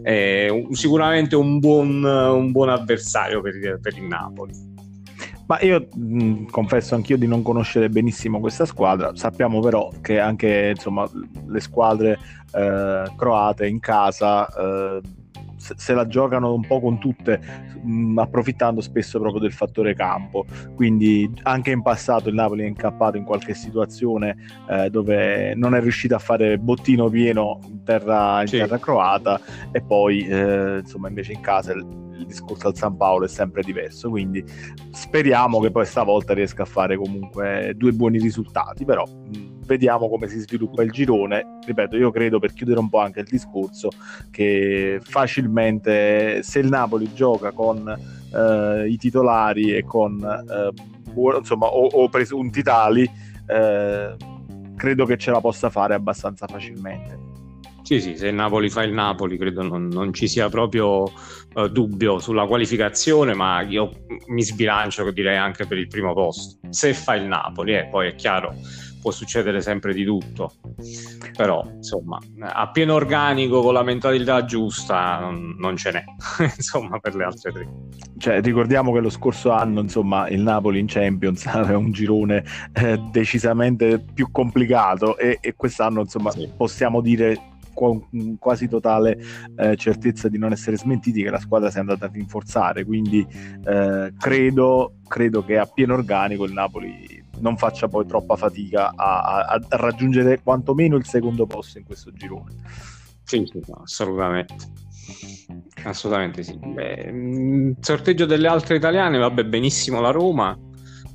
un, 0.04 0.72
sicuramente 0.74 1.34
un 1.34 1.58
buon, 1.58 2.04
un 2.36 2.52
buon 2.52 2.68
avversario 2.68 3.40
per, 3.40 3.78
per 3.80 3.96
il 3.96 4.04
Napoli. 4.04 4.74
Ma 5.46 5.60
io 5.60 5.86
mh, 5.94 6.46
confesso 6.46 6.96
anch'io 6.96 7.16
di 7.16 7.26
non 7.28 7.42
conoscere 7.42 7.88
benissimo 7.88 8.40
questa 8.40 8.64
squadra, 8.64 9.14
sappiamo 9.14 9.60
però 9.60 9.90
che 10.00 10.18
anche 10.18 10.72
insomma, 10.74 11.08
le 11.46 11.60
squadre 11.60 12.18
eh, 12.52 13.04
croate 13.16 13.68
in 13.68 13.78
casa 13.78 14.48
eh, 14.48 15.00
se 15.56 15.94
la 15.94 16.06
giocano 16.06 16.52
un 16.52 16.66
po' 16.66 16.80
con 16.80 16.98
tutte, 16.98 17.40
mh, 17.82 18.18
approfittando 18.18 18.80
spesso 18.80 19.20
proprio 19.20 19.40
del 19.40 19.52
fattore 19.52 19.94
campo. 19.94 20.44
Quindi 20.74 21.30
anche 21.42 21.70
in 21.70 21.82
passato 21.82 22.28
il 22.28 22.34
Napoli 22.34 22.64
è 22.64 22.66
incappato 22.66 23.16
in 23.16 23.24
qualche 23.24 23.54
situazione 23.54 24.36
eh, 24.68 24.90
dove 24.90 25.54
non 25.54 25.74
è 25.76 25.80
riuscito 25.80 26.16
a 26.16 26.18
fare 26.18 26.58
bottino 26.58 27.08
pieno 27.08 27.60
in 27.68 27.84
terra, 27.84 28.40
in 28.42 28.48
sì. 28.48 28.58
terra 28.58 28.78
croata 28.78 29.40
e 29.70 29.80
poi 29.80 30.26
eh, 30.26 30.78
insomma 30.78 31.08
invece 31.08 31.32
in 31.32 31.40
casa 31.40 31.72
il, 31.72 32.05
il 32.18 32.26
discorso 32.26 32.68
al 32.68 32.76
San 32.76 32.96
Paolo 32.96 33.24
è 33.24 33.28
sempre 33.28 33.62
diverso. 33.62 34.10
Quindi 34.10 34.44
speriamo 34.92 35.60
che 35.60 35.70
poi 35.70 35.86
stavolta 35.86 36.34
riesca 36.34 36.62
a 36.62 36.66
fare 36.66 36.96
comunque 36.96 37.74
due 37.76 37.92
buoni 37.92 38.18
risultati, 38.18 38.84
però. 38.84 39.04
Vediamo 39.66 40.08
come 40.08 40.28
si 40.28 40.38
sviluppa 40.38 40.84
il 40.84 40.92
girone. 40.92 41.58
Ripeto, 41.64 41.96
io 41.96 42.12
credo 42.12 42.38
per 42.38 42.52
chiudere 42.52 42.78
un 42.78 42.88
po' 42.88 43.00
anche 43.00 43.20
il 43.20 43.26
discorso 43.28 43.90
che 44.30 45.00
facilmente 45.02 46.42
se 46.44 46.60
il 46.60 46.68
Napoli 46.68 47.12
gioca 47.12 47.50
con 47.50 47.88
eh, 47.88 48.88
i 48.88 48.96
titolari 48.96 49.74
e 49.74 49.84
con 49.84 50.22
eh, 50.22 50.72
insomma 51.38 51.66
o, 51.66 51.86
o 51.86 52.08
presunti 52.08 52.62
tali, 52.62 53.10
eh, 53.46 54.16
credo 54.76 55.04
che 55.04 55.16
ce 55.16 55.30
la 55.30 55.40
possa 55.40 55.70
fare 55.70 55.94
abbastanza 55.94 56.46
facilmente. 56.46 57.35
Sì, 57.86 58.00
sì, 58.00 58.16
se 58.16 58.26
il 58.26 58.34
Napoli 58.34 58.68
fa 58.68 58.82
il 58.82 58.92
Napoli 58.92 59.38
credo 59.38 59.62
non, 59.62 59.86
non 59.86 60.12
ci 60.12 60.26
sia 60.26 60.48
proprio 60.48 61.04
uh, 61.04 61.68
dubbio 61.68 62.18
sulla 62.18 62.44
qualificazione, 62.44 63.32
ma 63.32 63.60
io 63.60 63.92
mi 64.26 64.42
sbilancio 64.42 65.08
direi 65.12 65.36
anche 65.36 65.68
per 65.68 65.78
il 65.78 65.86
primo 65.86 66.12
posto. 66.12 66.58
Se 66.68 66.92
fa 66.94 67.14
il 67.14 67.28
Napoli, 67.28 67.76
eh, 67.76 67.86
poi 67.88 68.08
è 68.08 68.16
chiaro, 68.16 68.56
può 69.00 69.12
succedere 69.12 69.60
sempre 69.60 69.94
di 69.94 70.04
tutto, 70.04 70.54
però 71.36 71.64
insomma 71.76 72.18
a 72.40 72.68
pieno 72.72 72.94
organico 72.94 73.60
con 73.60 73.74
la 73.74 73.84
mentalità 73.84 74.44
giusta 74.44 75.20
non, 75.20 75.54
non 75.56 75.76
ce 75.76 75.92
n'è, 75.92 76.04
insomma 76.56 76.98
per 76.98 77.14
le 77.14 77.22
altre 77.22 77.52
tre. 77.52 77.68
Cioè, 78.18 78.40
ricordiamo 78.40 78.92
che 78.92 78.98
lo 78.98 79.10
scorso 79.10 79.52
anno 79.52 79.78
insomma 79.78 80.28
il 80.28 80.40
Napoli 80.40 80.80
in 80.80 80.86
Champions 80.88 81.46
aveva 81.54 81.78
un 81.78 81.92
girone 81.92 82.44
eh, 82.72 83.00
decisamente 83.12 84.04
più 84.12 84.32
complicato 84.32 85.16
e, 85.16 85.38
e 85.40 85.54
quest'anno 85.54 86.00
insomma 86.00 86.32
sì. 86.32 86.50
possiamo 86.56 87.00
dire 87.00 87.54
con 87.76 88.38
quasi 88.38 88.68
totale 88.68 89.18
eh, 89.56 89.76
certezza 89.76 90.28
di 90.28 90.38
non 90.38 90.52
essere 90.52 90.78
smentiti 90.78 91.22
che 91.22 91.30
la 91.30 91.38
squadra 91.38 91.70
si 91.70 91.76
è 91.76 91.80
andata 91.80 92.06
a 92.06 92.10
rinforzare 92.10 92.84
quindi 92.84 93.20
eh, 93.64 94.14
credo, 94.18 94.94
credo 95.06 95.44
che 95.44 95.58
a 95.58 95.66
pieno 95.66 95.92
organico 95.92 96.44
il 96.44 96.52
Napoli 96.52 97.24
non 97.40 97.58
faccia 97.58 97.86
poi 97.86 98.06
troppa 98.06 98.36
fatica 98.36 98.92
a, 98.94 99.20
a, 99.20 99.40
a 99.44 99.76
raggiungere 99.76 100.40
quantomeno 100.42 100.96
il 100.96 101.04
secondo 101.04 101.46
posto 101.46 101.78
in 101.78 101.84
questo 101.84 102.10
girone. 102.12 102.54
Sì, 103.24 103.44
assolutamente. 103.82 104.54
Assolutamente 105.84 106.42
sì. 106.42 106.56
Beh, 106.58 107.10
mm, 107.12 107.72
sorteggio 107.80 108.26
delle 108.26 108.48
altre 108.48 108.76
italiane, 108.76 109.18
vabbè, 109.18 109.44
benissimo 109.44 110.00
la 110.00 110.10
Roma. 110.10 110.56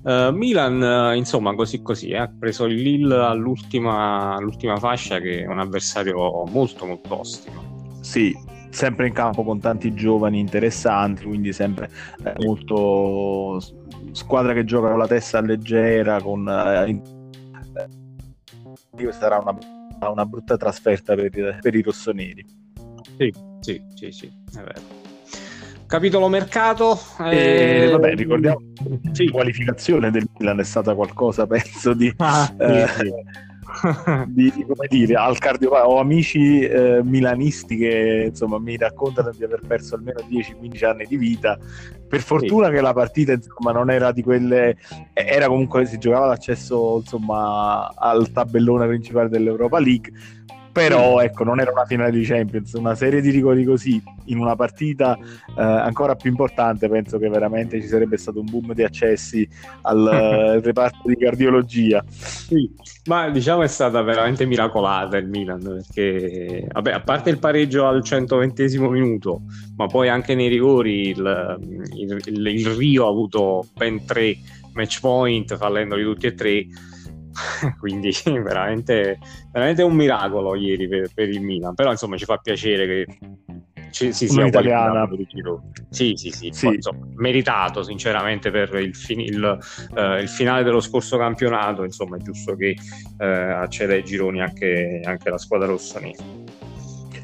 Uh, 0.04 0.32
Milan, 0.34 0.82
uh, 0.82 1.16
insomma, 1.16 1.54
così 1.54 1.82
così, 1.82 2.10
eh, 2.10 2.18
ha 2.18 2.28
preso 2.28 2.66
il 2.66 2.82
Lille 2.82 3.16
all'ultima, 3.16 4.36
all'ultima 4.36 4.78
fascia 4.78 5.20
che 5.20 5.44
è 5.44 5.48
un 5.48 5.60
avversario 5.60 6.44
molto 6.46 6.86
molto 6.88 7.20
ostico. 7.20 7.64
Sì, 8.02 8.36
sempre 8.72 9.08
in 9.08 9.14
campo 9.14 9.44
con 9.44 9.60
tanti 9.60 9.94
giovani 9.94 10.40
interessanti, 10.40 11.26
quindi 11.26 11.54
sempre 11.54 11.90
eh, 12.24 12.34
molto 12.40 13.60
squadra 14.12 14.54
che 14.54 14.66
gioca 14.66 14.90
con 14.90 14.98
la 14.98 15.08
testa 15.08 15.40
leggera, 15.42 16.22
con, 16.22 16.48
eh, 16.48 17.02
eh, 18.98 19.12
sarà 19.12 19.38
una, 19.38 19.56
una, 20.10 20.26
brutta 20.26 20.58
trasferta 20.58 21.14
per, 21.16 21.60
per, 21.62 21.76
i 21.76 21.82
rossoneri. 21.82 22.46
Sì, 23.18 23.34
sì, 23.60 23.82
sì, 23.94 24.12
sì, 24.12 24.32
è 24.58 24.64
vero. 24.64 25.01
Capitolo 25.92 26.30
mercato. 26.30 26.98
Eh... 27.20 27.90
vabbè, 27.92 28.16
ricordiamo 28.16 28.62
sì. 29.12 29.26
la 29.26 29.32
qualificazione 29.32 30.10
del 30.10 30.26
Milan 30.38 30.62
è 30.62 30.64
stata 30.64 30.96
qualcosa, 30.96 31.46
penso, 31.48 31.94
di... 31.94 32.14
Ah, 32.16 32.50
eh, 32.58 32.88
sì 32.88 33.12
di, 34.28 34.52
come 34.52 34.88
dire, 34.88 35.16
al 35.16 35.38
cardio 35.38 35.72
ho 35.72 36.00
amici 36.00 36.62
eh, 36.62 37.02
milanisti 37.04 37.76
che 37.76 38.26
insomma 38.28 38.58
mi 38.58 38.78
raccontano 38.78 39.32
di 39.32 39.44
aver 39.44 39.62
perso 39.68 39.96
almeno 39.96 40.22
10-15 40.30 40.86
anni 40.86 41.06
di 41.06 41.18
vita 41.18 41.58
per 42.08 42.22
fortuna 42.22 42.68
sì. 42.68 42.74
che 42.74 42.82
la 42.82 42.94
partita 42.94 43.32
insomma 43.32 43.72
non 43.72 43.90
era 43.90 44.12
di 44.12 44.24
quelle 44.24 44.78
era 45.14 45.48
comunque 45.48 45.86
si 45.86 45.98
giocava 45.98 46.26
l'accesso 46.28 46.98
insomma 47.00 47.90
al 47.96 48.32
tabellone 48.32 48.88
principale 48.88 49.30
dell'Europa 49.30 49.80
League 49.80 50.12
però 50.72 51.20
ecco 51.20 51.44
non 51.44 51.60
era 51.60 51.72
una 51.72 51.86
finale 51.86 52.12
di 52.12 52.24
Champions 52.24 52.74
una 52.74 52.96
serie 52.96 53.22
di 53.22 53.30
rigori 53.30 53.64
così 53.64 54.02
in 54.26 54.40
una 54.40 54.56
partita 54.56 55.18
eh, 55.18 55.62
ancora 55.62 56.16
più 56.16 56.30
importante 56.30 56.88
penso 56.88 57.18
che 57.18 57.30
veramente 57.30 57.82
ci 57.82 57.88
sarebbe 57.88 58.18
stato 58.18 58.40
un 58.40 58.46
boom 58.50 58.74
di 58.74 58.84
accessi 58.84 59.48
al 59.82 60.08
eh, 60.08 60.60
reparto 60.64 61.02
di 61.06 61.18
cardiologia. 61.18 62.04
Sì, 62.08 62.70
ma 63.06 63.30
diciamo 63.30 63.64
è 63.64 63.68
stata 63.68 64.02
veramente 64.02 64.46
miracolata 64.46 65.18
il 65.18 65.28
Milan 65.28 65.62
perché 65.62 66.68
vabbè, 66.72 66.92
a 66.92 67.02
parte 67.02 67.30
il 67.30 67.40
pareggio 67.40 67.88
al 67.88 68.04
120 68.04 68.80
minuto 68.80 69.42
ma 69.76 69.88
poi 69.88 70.10
anche 70.10 70.36
nei 70.36 70.48
rigori 70.48 71.10
il, 71.10 71.88
il, 71.96 72.22
il, 72.26 72.48
il 72.48 72.68
Rio 72.68 73.06
ha 73.06 73.10
avuto 73.10 73.66
ben 73.76 74.06
tre 74.06 74.38
match 74.74 75.00
point 75.00 75.56
fallendoli 75.58 76.04
tutti 76.04 76.28
e 76.28 76.34
tre 76.34 76.66
quindi 77.80 78.12
veramente, 78.26 79.20
veramente 79.52 79.84
un 79.84 79.94
miracolo 79.94 80.56
ieri 80.56 80.88
per, 80.88 81.10
per, 81.14 81.30
il 81.30 81.42
Milan. 81.42 81.76
Però 81.76 81.92
insomma 81.92 82.18
ci 82.18 82.26
fa 82.26 82.38
piacere 82.38 82.86
che 82.86 83.18
ci, 83.92 84.14
si 84.14 84.28
sia 84.28 84.46
italiana. 84.46 85.08
sì 85.90 86.14
sì 86.16 86.30
sì, 86.32 86.50
sì. 86.52 86.66
Poi, 86.66 86.76
insomma, 86.76 87.06
meritato 87.16 87.84
sinceramente 87.84 88.52
per 88.52 88.74
il, 88.76 88.96
fin- 88.96 89.20
il, 89.20 89.60
uh, 89.96 90.20
il, 90.20 90.30
finale 90.30 90.64
dello 90.64 90.80
scorso 90.80 91.18
campionato. 91.18 91.84
Insomma 91.84 92.18
è 92.18 92.20
giusto 92.22 92.56
che 92.56 92.76
uh, 93.18 93.24
acceda 93.24 93.94
ai 93.94 94.04
gironi 94.04 94.42
anche, 94.42 95.02
anche 95.04 95.30
la 95.30 95.38
squadra 95.38 95.68
rossonera 95.68 96.24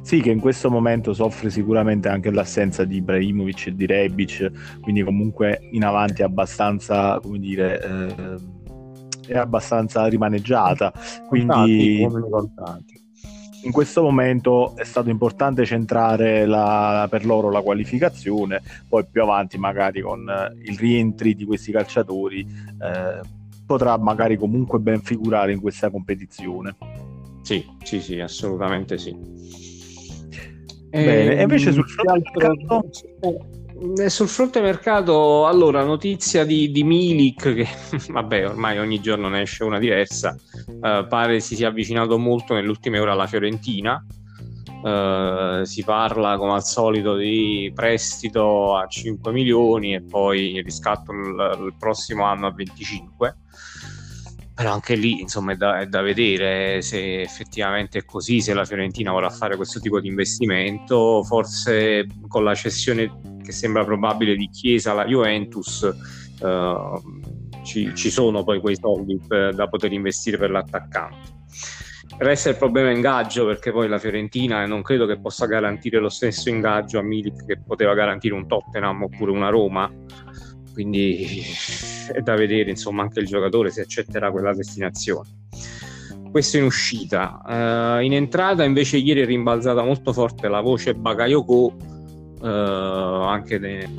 sì, 0.07 0.21
che 0.21 0.29
in 0.29 0.39
questo 0.39 0.69
momento 0.69 1.13
soffre 1.13 1.49
sicuramente 1.49 2.07
anche 2.07 2.31
l'assenza 2.31 2.85
di 2.85 2.95
Ibrahimovic 2.95 3.67
e 3.67 3.75
di 3.75 3.85
Rebic, 3.85 4.79
quindi 4.79 5.03
comunque 5.03 5.67
in 5.73 5.83
avanti 5.83 6.23
abbastanza, 6.23 7.19
come 7.21 7.39
dire, 7.39 7.83
eh, 7.83 8.35
è 9.27 9.37
abbastanza 9.37 10.05
rimaneggiata. 10.07 10.91
Quindi 11.27 12.01
in 13.63 13.71
questo 13.71 14.01
momento 14.01 14.75
è 14.75 14.83
stato 14.83 15.09
importante 15.09 15.65
centrare 15.65 16.45
la, 16.45 17.07
per 17.09 17.25
loro 17.25 17.49
la 17.49 17.61
qualificazione, 17.61 18.61
poi 18.87 19.05
più 19.09 19.21
avanti 19.21 19.57
magari 19.57 20.01
con 20.01 20.27
eh, 20.29 20.69
il 20.69 20.77
rientri 20.77 21.35
di 21.35 21.45
questi 21.45 21.71
calciatori 21.71 22.39
eh, 22.41 23.19
potrà 23.65 23.97
magari 23.97 24.37
comunque 24.37 24.79
ben 24.79 25.01
figurare 25.01 25.51
in 25.51 25.59
questa 25.59 25.89
competizione. 25.89 26.75
Sì, 27.41 27.65
sì, 27.83 27.99
sì, 27.99 28.19
assolutamente 28.19 28.97
sì. 28.97 29.15
Bene, 30.89 31.35
e 31.35 31.41
invece 31.41 31.71
sul 31.71 31.87
fronte 31.87 32.45
altro... 32.45 32.83
Eh, 33.19 33.65
sul 34.07 34.27
fronte 34.27 34.61
mercato, 34.61 35.45
allora, 35.45 35.83
notizia 35.83 36.45
di, 36.45 36.71
di 36.71 36.83
Milik, 36.83 37.53
che 37.53 37.67
vabbè, 38.09 38.47
ormai 38.47 38.79
ogni 38.79 38.99
giorno 38.99 39.29
ne 39.29 39.41
esce 39.41 39.63
una 39.63 39.79
diversa, 39.79 40.35
uh, 40.67 41.07
pare 41.07 41.39
si 41.39 41.55
sia 41.55 41.67
avvicinato 41.67 42.17
molto 42.17 42.53
nelle 42.53 42.69
ultime 42.69 42.99
ore 42.99 43.11
alla 43.11 43.27
Fiorentina. 43.27 44.03
Uh, 44.81 45.63
si 45.63 45.83
parla 45.83 46.37
come 46.37 46.53
al 46.53 46.63
solito 46.63 47.15
di 47.15 47.71
prestito 47.73 48.75
a 48.75 48.85
5 48.85 49.31
milioni 49.31 49.95
e 49.95 50.03
poi 50.03 50.61
riscatto 50.63 51.11
il, 51.11 51.65
il 51.65 51.73
prossimo 51.79 52.25
anno 52.25 52.45
a 52.47 52.53
25 52.53 53.37
però 54.57 54.73
anche 54.73 54.95
lì 54.95 55.21
insomma 55.21 55.51
è 55.51 55.55
da, 55.55 55.81
è 55.81 55.85
da, 55.85 56.01
vedere 56.01 56.81
se 56.81 57.21
effettivamente 57.21 57.99
è 57.99 58.05
così, 58.05 58.41
se 58.41 58.55
la 58.55 58.65
Fiorentina 58.65 59.11
vorrà 59.11 59.29
fare 59.29 59.55
questo 59.55 59.79
tipo 59.79 59.99
di 59.99 60.07
investimento, 60.07 61.21
forse 61.21 62.07
con 62.27 62.43
la 62.43 62.55
cessione 62.55 63.37
che 63.43 63.51
sembra 63.51 63.85
probabile 63.85 64.35
di 64.35 64.49
Chiesa 64.49 64.93
alla 64.93 65.05
Juventus 65.05 65.87
uh, 66.39 67.61
ci, 67.63 67.93
ci, 67.93 68.09
sono 68.09 68.43
poi 68.43 68.59
quei 68.59 68.75
soldi 68.75 69.19
per, 69.27 69.53
da 69.53 69.69
poter 69.69 69.91
investire 69.91 70.39
per 70.39 70.49
l'attaccante. 70.49 71.35
Resta 72.17 72.49
il 72.49 72.57
problema 72.57 72.89
ingaggio 72.89 73.45
perché 73.45 73.71
poi 73.71 73.87
la 73.87 73.99
Fiorentina 73.99 74.65
non 74.65 74.81
credo 74.81 75.05
che 75.05 75.19
possa 75.19 75.45
garantire 75.45 75.99
lo 75.99 76.09
stesso 76.09 76.49
ingaggio 76.49 76.97
a 76.97 77.03
Milik 77.03 77.45
che 77.45 77.59
poteva 77.59 77.93
garantire 77.93 78.33
un 78.33 78.47
Tottenham 78.47 79.03
oppure 79.03 79.29
una 79.29 79.49
Roma 79.49 79.87
quindi 80.77 81.43
è 82.13 82.21
da 82.21 82.35
vedere 82.35 82.69
insomma 82.69 83.01
anche 83.01 83.19
il 83.19 83.25
giocatore 83.25 83.71
se 83.71 83.81
accetterà 83.81 84.29
quella 84.29 84.53
destinazione. 84.53 85.27
Questo 86.29 86.57
in 86.57 86.65
uscita. 86.65 87.41
Uh, 87.43 88.03
in 88.03 88.13
entrata 88.13 88.63
invece 88.63 88.97
ieri 88.97 89.21
è 89.21 89.25
rimbalzata 89.25 89.81
molto 89.81 90.13
forte 90.13 90.47
la 90.47 90.61
voce 90.61 90.93
Bakayoko 90.93 91.75
uh, 92.41 92.45
anche 92.45 93.57
de... 93.57 93.89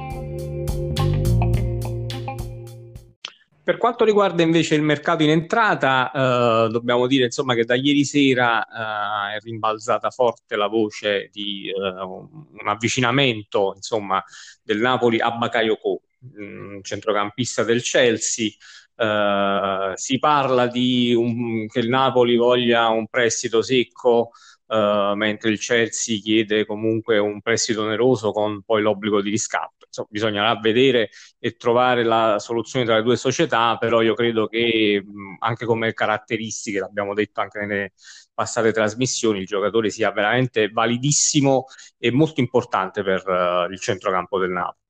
per 3.65 3.77
quanto 3.77 4.05
riguarda 4.05 4.43
invece 4.43 4.77
il 4.77 4.83
mercato 4.83 5.25
in 5.25 5.31
entrata, 5.31 6.11
uh, 6.15 6.71
dobbiamo 6.71 7.07
dire 7.07 7.25
insomma, 7.25 7.55
che 7.55 7.65
da 7.65 7.75
ieri 7.75 8.05
sera 8.05 8.61
uh, 8.61 9.37
è 9.37 9.41
rimbalzata 9.41 10.11
forte 10.11 10.57
la 10.57 10.69
voce 10.69 11.29
di 11.31 11.71
uh, 11.71 12.09
un 12.09 12.67
avvicinamento 12.69 13.73
insomma, 13.75 14.25
del 14.63 14.79
Napoli 14.79 15.21
a 15.21 15.33
Bakayoko, 15.33 16.01
Mm, 16.25 16.81
centrocampista 16.83 17.63
del 17.63 17.83
Chelsea. 17.83 18.51
Uh, 18.97 19.93
si 19.95 20.19
parla 20.19 20.67
di 20.67 21.15
un, 21.15 21.69
che 21.69 21.79
il 21.79 21.89
Napoli 21.89 22.35
voglia 22.37 22.89
un 22.89 23.07
prestito 23.07 23.63
secco, 23.63 24.31
uh, 24.67 25.15
mentre 25.15 25.51
il 25.51 25.61
Chelsea 25.61 26.19
chiede 26.21 26.67
comunque 26.67 27.19
un 27.19 27.41
prestito 27.41 27.83
oneroso 27.83 28.33
con 28.33 28.63
poi 28.63 28.83
l'obbligo 28.83 29.23
di 29.23 29.31
riscatto. 29.31 29.87
Insomma, 29.87 30.09
bisognerà 30.11 30.59
vedere 30.59 31.11
e 31.39 31.53
trovare 31.57 32.03
la 32.03 32.39
soluzione 32.41 32.85
tra 32.85 32.97
le 32.97 33.03
due 33.03 33.17
società, 33.17 33.77
però 33.79 34.03
io 34.03 34.15
credo 34.15 34.49
che 34.49 35.01
mh, 35.05 35.11
mm, 35.11 35.35
anche 35.39 35.65
come 35.65 35.93
caratteristiche, 35.93 36.81
l'abbiamo 36.81 37.15
detto 37.15 37.41
anche 37.41 37.61
nelle 37.61 37.93
passate 38.35 38.73
trasmissioni, 38.73 39.39
il 39.41 39.47
giocatore 39.47 39.91
sia 39.91 40.11
veramente 40.11 40.69
validissimo 40.69 41.67
e 41.97 42.11
molto 42.11 42.41
importante 42.41 43.03
per 43.05 43.23
uh, 43.27 43.71
il 43.71 43.79
centrocampo 43.79 44.39
del 44.41 44.51
Napoli. 44.51 44.87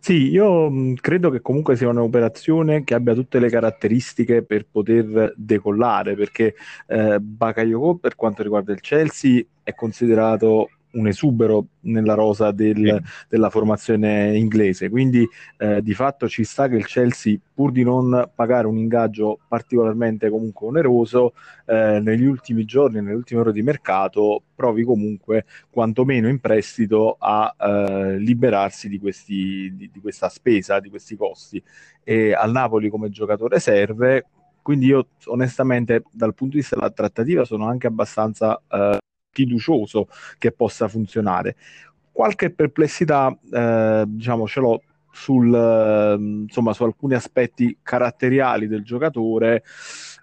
Sì, 0.00 0.28
io 0.30 0.70
mh, 0.70 0.94
credo 0.94 1.30
che 1.30 1.40
comunque 1.40 1.76
sia 1.76 1.88
un'operazione 1.88 2.84
che 2.84 2.94
abbia 2.94 3.14
tutte 3.14 3.38
le 3.38 3.48
caratteristiche 3.48 4.42
per 4.42 4.66
poter 4.70 5.32
decollare, 5.36 6.14
perché 6.14 6.54
eh, 6.86 7.18
Bakayoko 7.20 7.96
per 7.96 8.14
quanto 8.14 8.42
riguarda 8.42 8.72
il 8.72 8.80
Chelsea 8.80 9.42
è 9.62 9.74
considerato 9.74 10.70
un 10.98 11.06
esubero 11.06 11.66
nella 11.82 12.14
rosa 12.14 12.50
del, 12.50 13.00
sì. 13.02 13.26
della 13.28 13.50
formazione 13.50 14.36
inglese. 14.36 14.88
Quindi 14.88 15.26
eh, 15.58 15.80
di 15.82 15.94
fatto 15.94 16.28
ci 16.28 16.44
sta 16.44 16.68
che 16.68 16.76
il 16.76 16.86
Chelsea, 16.86 17.36
pur 17.54 17.72
di 17.72 17.82
non 17.82 18.30
pagare 18.34 18.66
un 18.66 18.76
ingaggio 18.76 19.38
particolarmente 19.48 20.28
comunque 20.28 20.66
oneroso, 20.66 21.34
eh, 21.66 22.00
negli 22.02 22.24
ultimi 22.24 22.64
giorni, 22.64 23.00
nelle 23.00 23.14
ultime 23.14 23.40
ore 23.40 23.52
di 23.52 23.62
mercato, 23.62 24.42
provi 24.54 24.84
comunque 24.84 25.44
quantomeno 25.70 26.28
in 26.28 26.40
prestito 26.40 27.16
a 27.18 27.54
eh, 27.58 28.18
liberarsi 28.18 28.88
di, 28.88 28.98
questi, 28.98 29.72
di, 29.74 29.90
di 29.92 30.00
questa 30.00 30.28
spesa, 30.28 30.80
di 30.80 30.90
questi 30.90 31.16
costi. 31.16 31.62
E 32.02 32.32
al 32.32 32.50
Napoli 32.50 32.88
come 32.88 33.10
giocatore 33.10 33.60
serve, 33.60 34.24
quindi 34.62 34.86
io 34.86 35.08
onestamente 35.26 36.02
dal 36.10 36.34
punto 36.34 36.54
di 36.54 36.60
vista 36.60 36.76
della 36.76 36.90
trattativa 36.90 37.44
sono 37.44 37.66
anche 37.66 37.86
abbastanza 37.86 38.60
eh, 38.68 38.98
fiducioso 39.30 40.08
che 40.38 40.52
possa 40.52 40.88
funzionare. 40.88 41.56
Qualche 42.10 42.50
perplessità, 42.50 43.36
eh, 43.52 44.04
diciamo, 44.06 44.46
ce 44.46 44.60
l'ho 44.60 44.82
sul, 45.18 45.52
eh, 45.52 46.14
insomma, 46.18 46.72
su 46.72 46.84
alcuni 46.84 47.14
aspetti 47.14 47.78
caratteriali 47.82 48.68
del 48.68 48.84
giocatore 48.84 49.64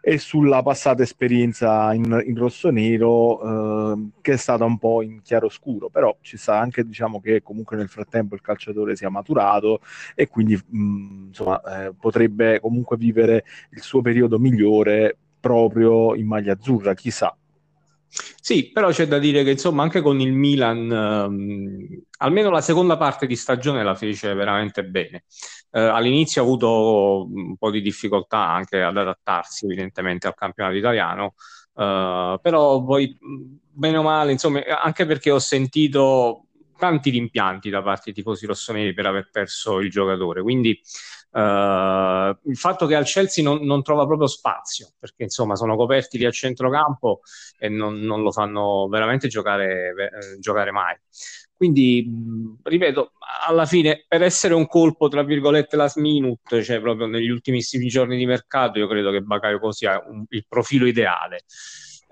e 0.02 0.18
sulla 0.18 0.62
passata 0.62 1.04
esperienza 1.04 1.94
in, 1.94 2.22
in 2.26 2.38
rosso-nero 2.38 3.94
eh, 3.94 4.10
che 4.22 4.34
è 4.34 4.38
stata 4.38 4.64
un 4.64 4.78
po' 4.78 5.02
in 5.02 5.22
chiaroscuro, 5.22 5.90
però 5.90 6.16
ci 6.22 6.38
sta 6.38 6.60
anche 6.60 6.86
diciamo 6.86 7.20
che 7.20 7.42
comunque 7.42 7.76
nel 7.76 7.90
frattempo 7.90 8.36
il 8.36 8.42
calciatore 8.42 8.96
sia 8.96 9.10
maturato 9.10 9.82
e 10.14 10.28
quindi 10.28 10.56
mh, 10.56 10.78
mm, 10.78 11.26
insomma, 11.28 11.62
eh, 11.62 11.94
potrebbe 12.00 12.60
comunque 12.60 12.98
vivere 12.98 13.46
il 13.72 13.82
suo 13.82 14.02
periodo 14.02 14.40
migliore 14.40 15.18
proprio 15.40 16.16
in 16.16 16.28
maglia 16.28 16.54
azzurra, 16.54 16.94
chissà. 16.94 17.36
Sì, 18.42 18.72
però 18.72 18.90
c'è 18.92 19.08
da 19.08 19.18
dire 19.20 19.44
che 19.44 19.52
insomma 19.52 19.84
anche 19.84 20.02
con 20.02 20.20
il 20.22 20.32
Milan, 20.32 20.90
ehm, 20.92 22.02
almeno 22.20 22.50
la 22.50 22.62
seconda 22.62 22.96
parte 22.98 23.26
di 23.28 23.36
stagione 23.36 23.84
la 23.84 23.96
fece 23.96 24.34
veramente 24.34 24.84
bene. 24.86 25.26
Eh, 25.72 25.80
all'inizio 25.82 26.42
ha 26.42 26.46
avuto 26.46 27.26
un 27.30 27.58
po' 27.58 27.72
di 27.72 27.82
difficoltà 27.82 28.48
anche 28.50 28.82
ad 28.82 28.96
adattarsi 28.98 29.66
evidentemente 29.66 30.28
al 30.28 30.36
campionato 30.36 30.76
italiano, 30.78 31.34
eh, 31.76 32.40
però 32.42 32.84
poi 32.84 33.18
bene 33.20 33.98
o 33.98 34.04
male, 34.04 34.32
insomma, 34.32 34.62
anche 34.82 35.06
perché 35.06 35.32
ho 35.32 35.40
sentito 35.40 36.46
tanti 36.78 37.10
rimpianti 37.10 37.70
da 37.70 37.82
parte 37.82 38.04
dei 38.06 38.14
tifosi 38.14 38.46
rossoneri 38.46 38.94
per 38.94 39.06
aver 39.06 39.30
perso 39.32 39.80
il 39.80 39.90
giocatore, 39.90 40.42
quindi 40.42 40.80
Uh, 41.36 42.32
il 42.46 42.56
fatto 42.56 42.86
che 42.86 42.96
al 42.96 43.04
Chelsea 43.04 43.44
non, 43.44 43.62
non, 43.66 43.84
trova 43.84 44.06
proprio 44.06 44.26
spazio 44.26 44.94
perché 44.98 45.24
insomma 45.24 45.58
sono 45.58 45.76
coperti 45.76 46.18
lì 46.18 46.24
a 46.24 46.32
centrocampo 46.32 47.20
e 47.58 47.68
non, 47.68 48.00
non 48.00 48.22
lo 48.22 48.32
fanno 48.32 48.88
veramente 48.88 49.28
giocare, 49.28 49.90
eh, 49.90 50.40
giocare 50.40 50.72
mai. 50.72 50.96
Quindi, 51.54 52.10
ripeto, 52.64 53.12
alla 53.48 53.66
fine 53.66 54.06
per 54.08 54.22
essere 54.22 54.54
un 54.54 54.66
colpo 54.66 55.10
tra 55.10 55.24
virgolette 55.24 55.76
last 55.76 55.98
minute, 55.98 56.64
cioè 56.64 56.80
proprio 56.80 57.08
negli 57.08 57.30
ultimissimi 57.30 57.88
giorni 57.88 58.16
di 58.16 58.26
mercato, 58.26 58.80
io 58.80 58.88
credo 58.88 59.12
che 59.12 59.22
Bakayoko 59.22 59.72
sia 59.74 60.02
un, 60.08 60.24
il 60.30 60.46
profilo 60.48 60.86
ideale 60.86 61.44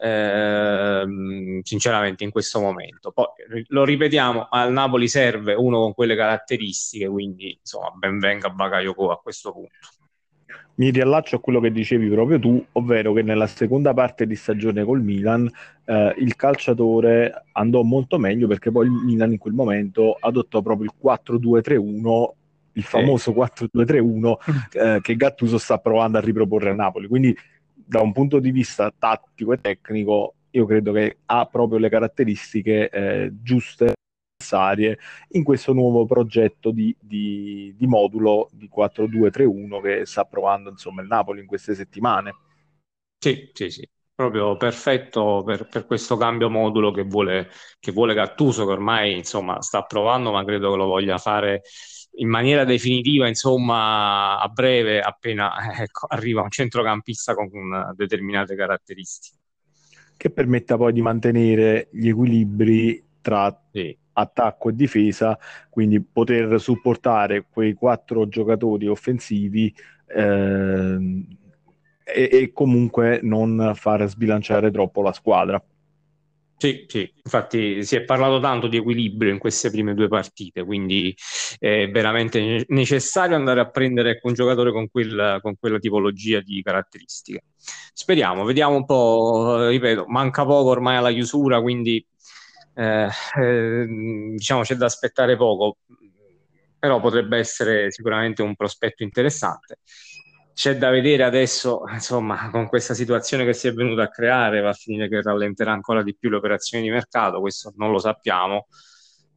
ehm, 0.03 1.61
sinceramente 1.61 2.23
in 2.23 2.31
questo 2.31 2.59
momento. 2.59 3.11
Poi 3.11 3.27
lo 3.67 3.85
ripetiamo, 3.85 4.47
al 4.49 4.71
Napoli 4.71 5.07
serve 5.07 5.53
uno 5.53 5.79
con 5.79 5.93
quelle 5.93 6.15
caratteristiche, 6.15 7.07
quindi 7.07 7.57
insomma 7.57 7.89
ben 7.91 8.19
venga 8.19 8.49
Bakayoko 8.49 9.11
a 9.11 9.19
questo 9.19 9.51
punto. 9.53 9.71
Mi 10.75 10.89
riallaccio 10.89 11.35
a 11.35 11.39
quello 11.39 11.59
che 11.59 11.71
dicevi 11.71 12.09
proprio 12.09 12.39
tu, 12.39 12.63
ovvero 12.73 13.13
che 13.13 13.21
nella 13.21 13.45
seconda 13.45 13.93
parte 13.93 14.25
di 14.25 14.35
stagione 14.35 14.83
col 14.83 15.03
Milan 15.03 15.49
eh, 15.85 16.15
il 16.17 16.35
calciatore 16.35 17.45
andò 17.51 17.83
molto 17.83 18.17
meglio 18.17 18.47
perché 18.47 18.71
poi 18.71 18.87
il 18.87 18.91
Milan 18.91 19.31
in 19.31 19.37
quel 19.37 19.53
momento 19.53 20.17
adottò 20.19 20.61
proprio 20.63 20.85
il 20.85 20.93
4-2-3-1 21.01 22.29
il 22.75 22.83
famoso 22.83 23.31
4-2-3-1 23.33 24.33
eh, 24.73 24.99
che 25.01 25.15
Gattuso 25.15 25.59
sta 25.59 25.77
provando 25.77 26.17
a 26.17 26.21
riproporre 26.21 26.71
a 26.71 26.73
Napoli. 26.73 27.07
Quindi 27.07 27.37
da 27.85 28.01
un 28.01 28.11
punto 28.11 28.39
di 28.39 28.51
vista 28.51 28.91
tattico 28.97 29.53
e 29.53 29.61
tecnico, 29.61 30.35
io 30.51 30.65
credo 30.65 30.91
che 30.91 31.19
ha 31.25 31.45
proprio 31.45 31.79
le 31.79 31.89
caratteristiche 31.89 32.89
eh, 32.89 33.31
giuste 33.41 33.93
necessarie 34.37 34.97
in 35.31 35.43
questo 35.43 35.73
nuovo 35.73 36.05
progetto 36.05 36.71
di, 36.71 36.95
di, 36.99 37.73
di 37.77 37.87
modulo 37.87 38.49
di 38.51 38.67
4-2-3-1 38.67 39.79
che 39.81 40.05
sta 40.05 40.25
provando 40.25 40.69
insomma 40.69 41.01
il 41.01 41.07
Napoli 41.07 41.41
in 41.41 41.47
queste 41.47 41.75
settimane. 41.75 42.33
Sì, 43.17 43.49
sì, 43.53 43.69
sì, 43.69 43.89
proprio 44.13 44.57
perfetto 44.57 45.43
per, 45.45 45.67
per 45.69 45.85
questo 45.85 46.17
cambio 46.17 46.49
modulo 46.49 46.91
che 46.91 47.03
vuole, 47.03 47.49
che 47.79 47.91
vuole 47.93 48.13
Gattuso, 48.13 48.65
che 48.65 48.71
ormai 48.73 49.13
insomma 49.15 49.61
sta 49.61 49.83
provando, 49.83 50.31
ma 50.33 50.43
credo 50.43 50.71
che 50.71 50.77
lo 50.77 50.85
voglia 50.87 51.17
fare 51.17 51.61
in 52.15 52.27
maniera 52.27 52.63
definitiva, 52.63 53.27
insomma, 53.27 54.39
a 54.39 54.47
breve, 54.47 54.99
appena 54.99 55.51
ecco, 55.81 56.07
arriva 56.07 56.41
un 56.41 56.49
centrocampista 56.49 57.33
con 57.33 57.93
determinate 57.95 58.55
caratteristiche. 58.55 59.37
Che 60.15 60.29
permetta 60.29 60.77
poi 60.77 60.93
di 60.93 61.01
mantenere 61.01 61.89
gli 61.91 62.07
equilibri 62.07 63.03
tra 63.21 63.57
sì. 63.71 63.97
attacco 64.13 64.69
e 64.69 64.75
difesa, 64.75 65.37
quindi 65.69 66.01
poter 66.01 66.59
supportare 66.59 67.45
quei 67.49 67.73
quattro 67.73 68.27
giocatori 68.27 68.87
offensivi 68.87 69.73
eh, 70.07 71.25
e, 72.03 72.29
e 72.31 72.51
comunque 72.53 73.19
non 73.23 73.71
far 73.75 74.07
sbilanciare 74.07 74.71
troppo 74.71 75.01
la 75.01 75.13
squadra. 75.13 75.63
Sì, 76.55 76.85
sì, 76.87 77.11
infatti 77.23 77.83
si 77.83 77.97
è 77.97 78.03
parlato 78.05 78.39
tanto 78.39 78.67
di 78.67 78.77
equilibrio 78.77 79.31
in 79.33 79.37
queste 79.37 79.69
prime 79.69 79.93
due 79.93 80.07
partite, 80.07 80.63
quindi 80.63 81.13
è 81.59 81.89
veramente 81.89 82.63
necessario 82.69 83.35
andare 83.35 83.59
a 83.59 83.69
prendere 83.69 84.19
un 84.23 84.33
giocatore 84.33 84.71
con, 84.71 84.89
quel, 84.89 85.39
con 85.41 85.57
quella 85.59 85.77
tipologia 85.77 86.39
di 86.39 86.61
caratteristiche. 86.61 87.43
Speriamo, 87.93 88.45
vediamo 88.45 88.77
un 88.77 88.85
po', 88.85 89.67
ripeto, 89.67 90.05
manca 90.07 90.45
poco 90.45 90.69
ormai 90.69 90.95
alla 90.95 91.11
chiusura, 91.11 91.59
quindi 91.61 92.05
eh, 92.75 93.09
eh, 93.41 93.85
diciamo 94.35 94.61
c'è 94.61 94.75
da 94.75 94.85
aspettare 94.85 95.35
poco, 95.35 95.79
però 96.79 96.99
potrebbe 96.99 97.37
essere 97.37 97.91
sicuramente 97.91 98.41
un 98.41 98.55
prospetto 98.55 99.03
interessante 99.03 99.79
c'è 100.53 100.77
da 100.77 100.89
vedere 100.89 101.23
adesso, 101.23 101.83
insomma, 101.91 102.49
con 102.51 102.67
questa 102.67 102.93
situazione 102.93 103.45
che 103.45 103.53
si 103.53 103.67
è 103.67 103.73
venuta 103.73 104.03
a 104.03 104.09
creare, 104.09 104.61
va 104.61 104.69
a 104.69 104.73
finire 104.73 105.09
che 105.09 105.21
rallenterà 105.21 105.71
ancora 105.71 106.03
di 106.03 106.15
più 106.15 106.29
le 106.29 106.37
operazioni 106.37 106.83
di 106.83 106.91
mercato, 106.91 107.39
questo 107.39 107.73
non 107.75 107.91
lo 107.91 107.97
sappiamo, 107.97 108.67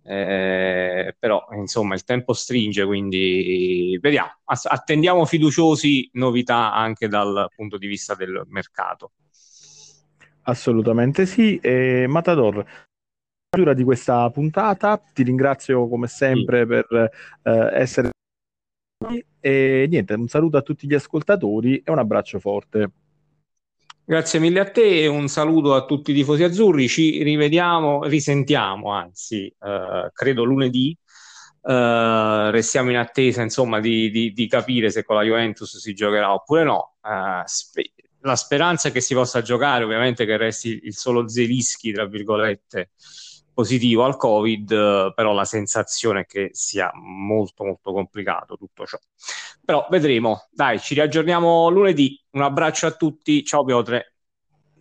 eh, 0.04 1.16
però 1.18 1.46
insomma 1.56 1.94
il 1.94 2.04
tempo 2.04 2.32
stringe, 2.32 2.84
quindi 2.84 3.98
vediamo, 4.00 4.30
attendiamo 4.44 5.24
fiduciosi 5.24 6.10
novità 6.12 6.72
anche 6.72 7.08
dal 7.08 7.48
punto 7.54 7.78
di 7.78 7.86
vista 7.86 8.14
del 8.14 8.44
mercato. 8.48 9.12
Assolutamente 10.42 11.26
sì, 11.26 11.58
e 11.58 12.06
Matador, 12.06 12.64
chiusura 13.48 13.74
di 13.74 13.82
questa 13.82 14.30
puntata, 14.30 14.96
ti 15.12 15.24
ringrazio 15.24 15.88
come 15.88 16.06
sempre 16.06 16.60
sì. 16.60 16.66
per 16.66 17.10
eh, 17.42 17.70
essere 17.72 18.10
e 19.46 19.86
niente, 19.88 20.14
un 20.14 20.26
saluto 20.26 20.56
a 20.56 20.62
tutti 20.62 20.88
gli 20.88 20.94
ascoltatori 20.94 21.80
e 21.84 21.92
un 21.92 22.00
abbraccio 22.00 22.40
forte. 22.40 22.90
Grazie 24.04 24.40
mille 24.40 24.58
a 24.58 24.68
te 24.68 25.02
e 25.02 25.06
un 25.06 25.28
saluto 25.28 25.74
a 25.74 25.84
tutti 25.84 26.10
i 26.10 26.14
tifosi 26.14 26.42
azzurri. 26.42 26.88
Ci 26.88 27.22
rivediamo, 27.22 28.02
risentiamo, 28.04 28.90
anzi, 28.90 29.46
eh, 29.46 30.10
credo 30.12 30.42
lunedì. 30.42 30.96
Eh, 31.62 32.50
restiamo 32.50 32.90
in 32.90 32.96
attesa, 32.96 33.42
insomma, 33.42 33.78
di, 33.78 34.10
di, 34.10 34.32
di, 34.32 34.48
capire 34.48 34.90
se 34.90 35.04
con 35.04 35.14
la 35.14 35.22
Juventus 35.22 35.78
si 35.78 35.94
giocherà 35.94 36.32
oppure 36.32 36.64
no. 36.64 36.96
Eh, 37.04 37.42
spe- 37.44 37.92
la 38.22 38.34
speranza 38.34 38.88
è 38.88 38.92
che 38.92 39.00
si 39.00 39.14
possa 39.14 39.42
giocare, 39.42 39.84
ovviamente 39.84 40.26
che 40.26 40.36
resti 40.36 40.80
il 40.82 40.96
solo 40.96 41.28
Zelischi, 41.28 41.92
tra 41.92 42.06
virgolette, 42.06 42.90
positivo 43.56 44.04
al 44.04 44.18
Covid, 44.18 45.14
però 45.14 45.32
la 45.32 45.46
sensazione 45.46 46.20
è 46.20 46.26
che 46.26 46.50
sia 46.52 46.90
molto 46.92 47.64
molto 47.64 47.90
complicato 47.90 48.58
tutto 48.58 48.84
ciò. 48.84 48.98
Però 49.64 49.86
vedremo. 49.88 50.46
Dai, 50.50 50.78
ci 50.78 50.92
riaggiorniamo 50.92 51.70
lunedì. 51.70 52.22
Un 52.32 52.42
abbraccio 52.42 52.86
a 52.86 52.90
tutti. 52.90 53.42
Ciao 53.42 53.64
Piotre. 53.64 54.12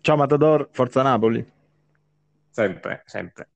Ciao 0.02 0.16
Matador, 0.16 0.68
Forza 0.72 1.00
Napoli. 1.00 1.42
Sempre, 2.50 3.02
sempre. 3.06 3.48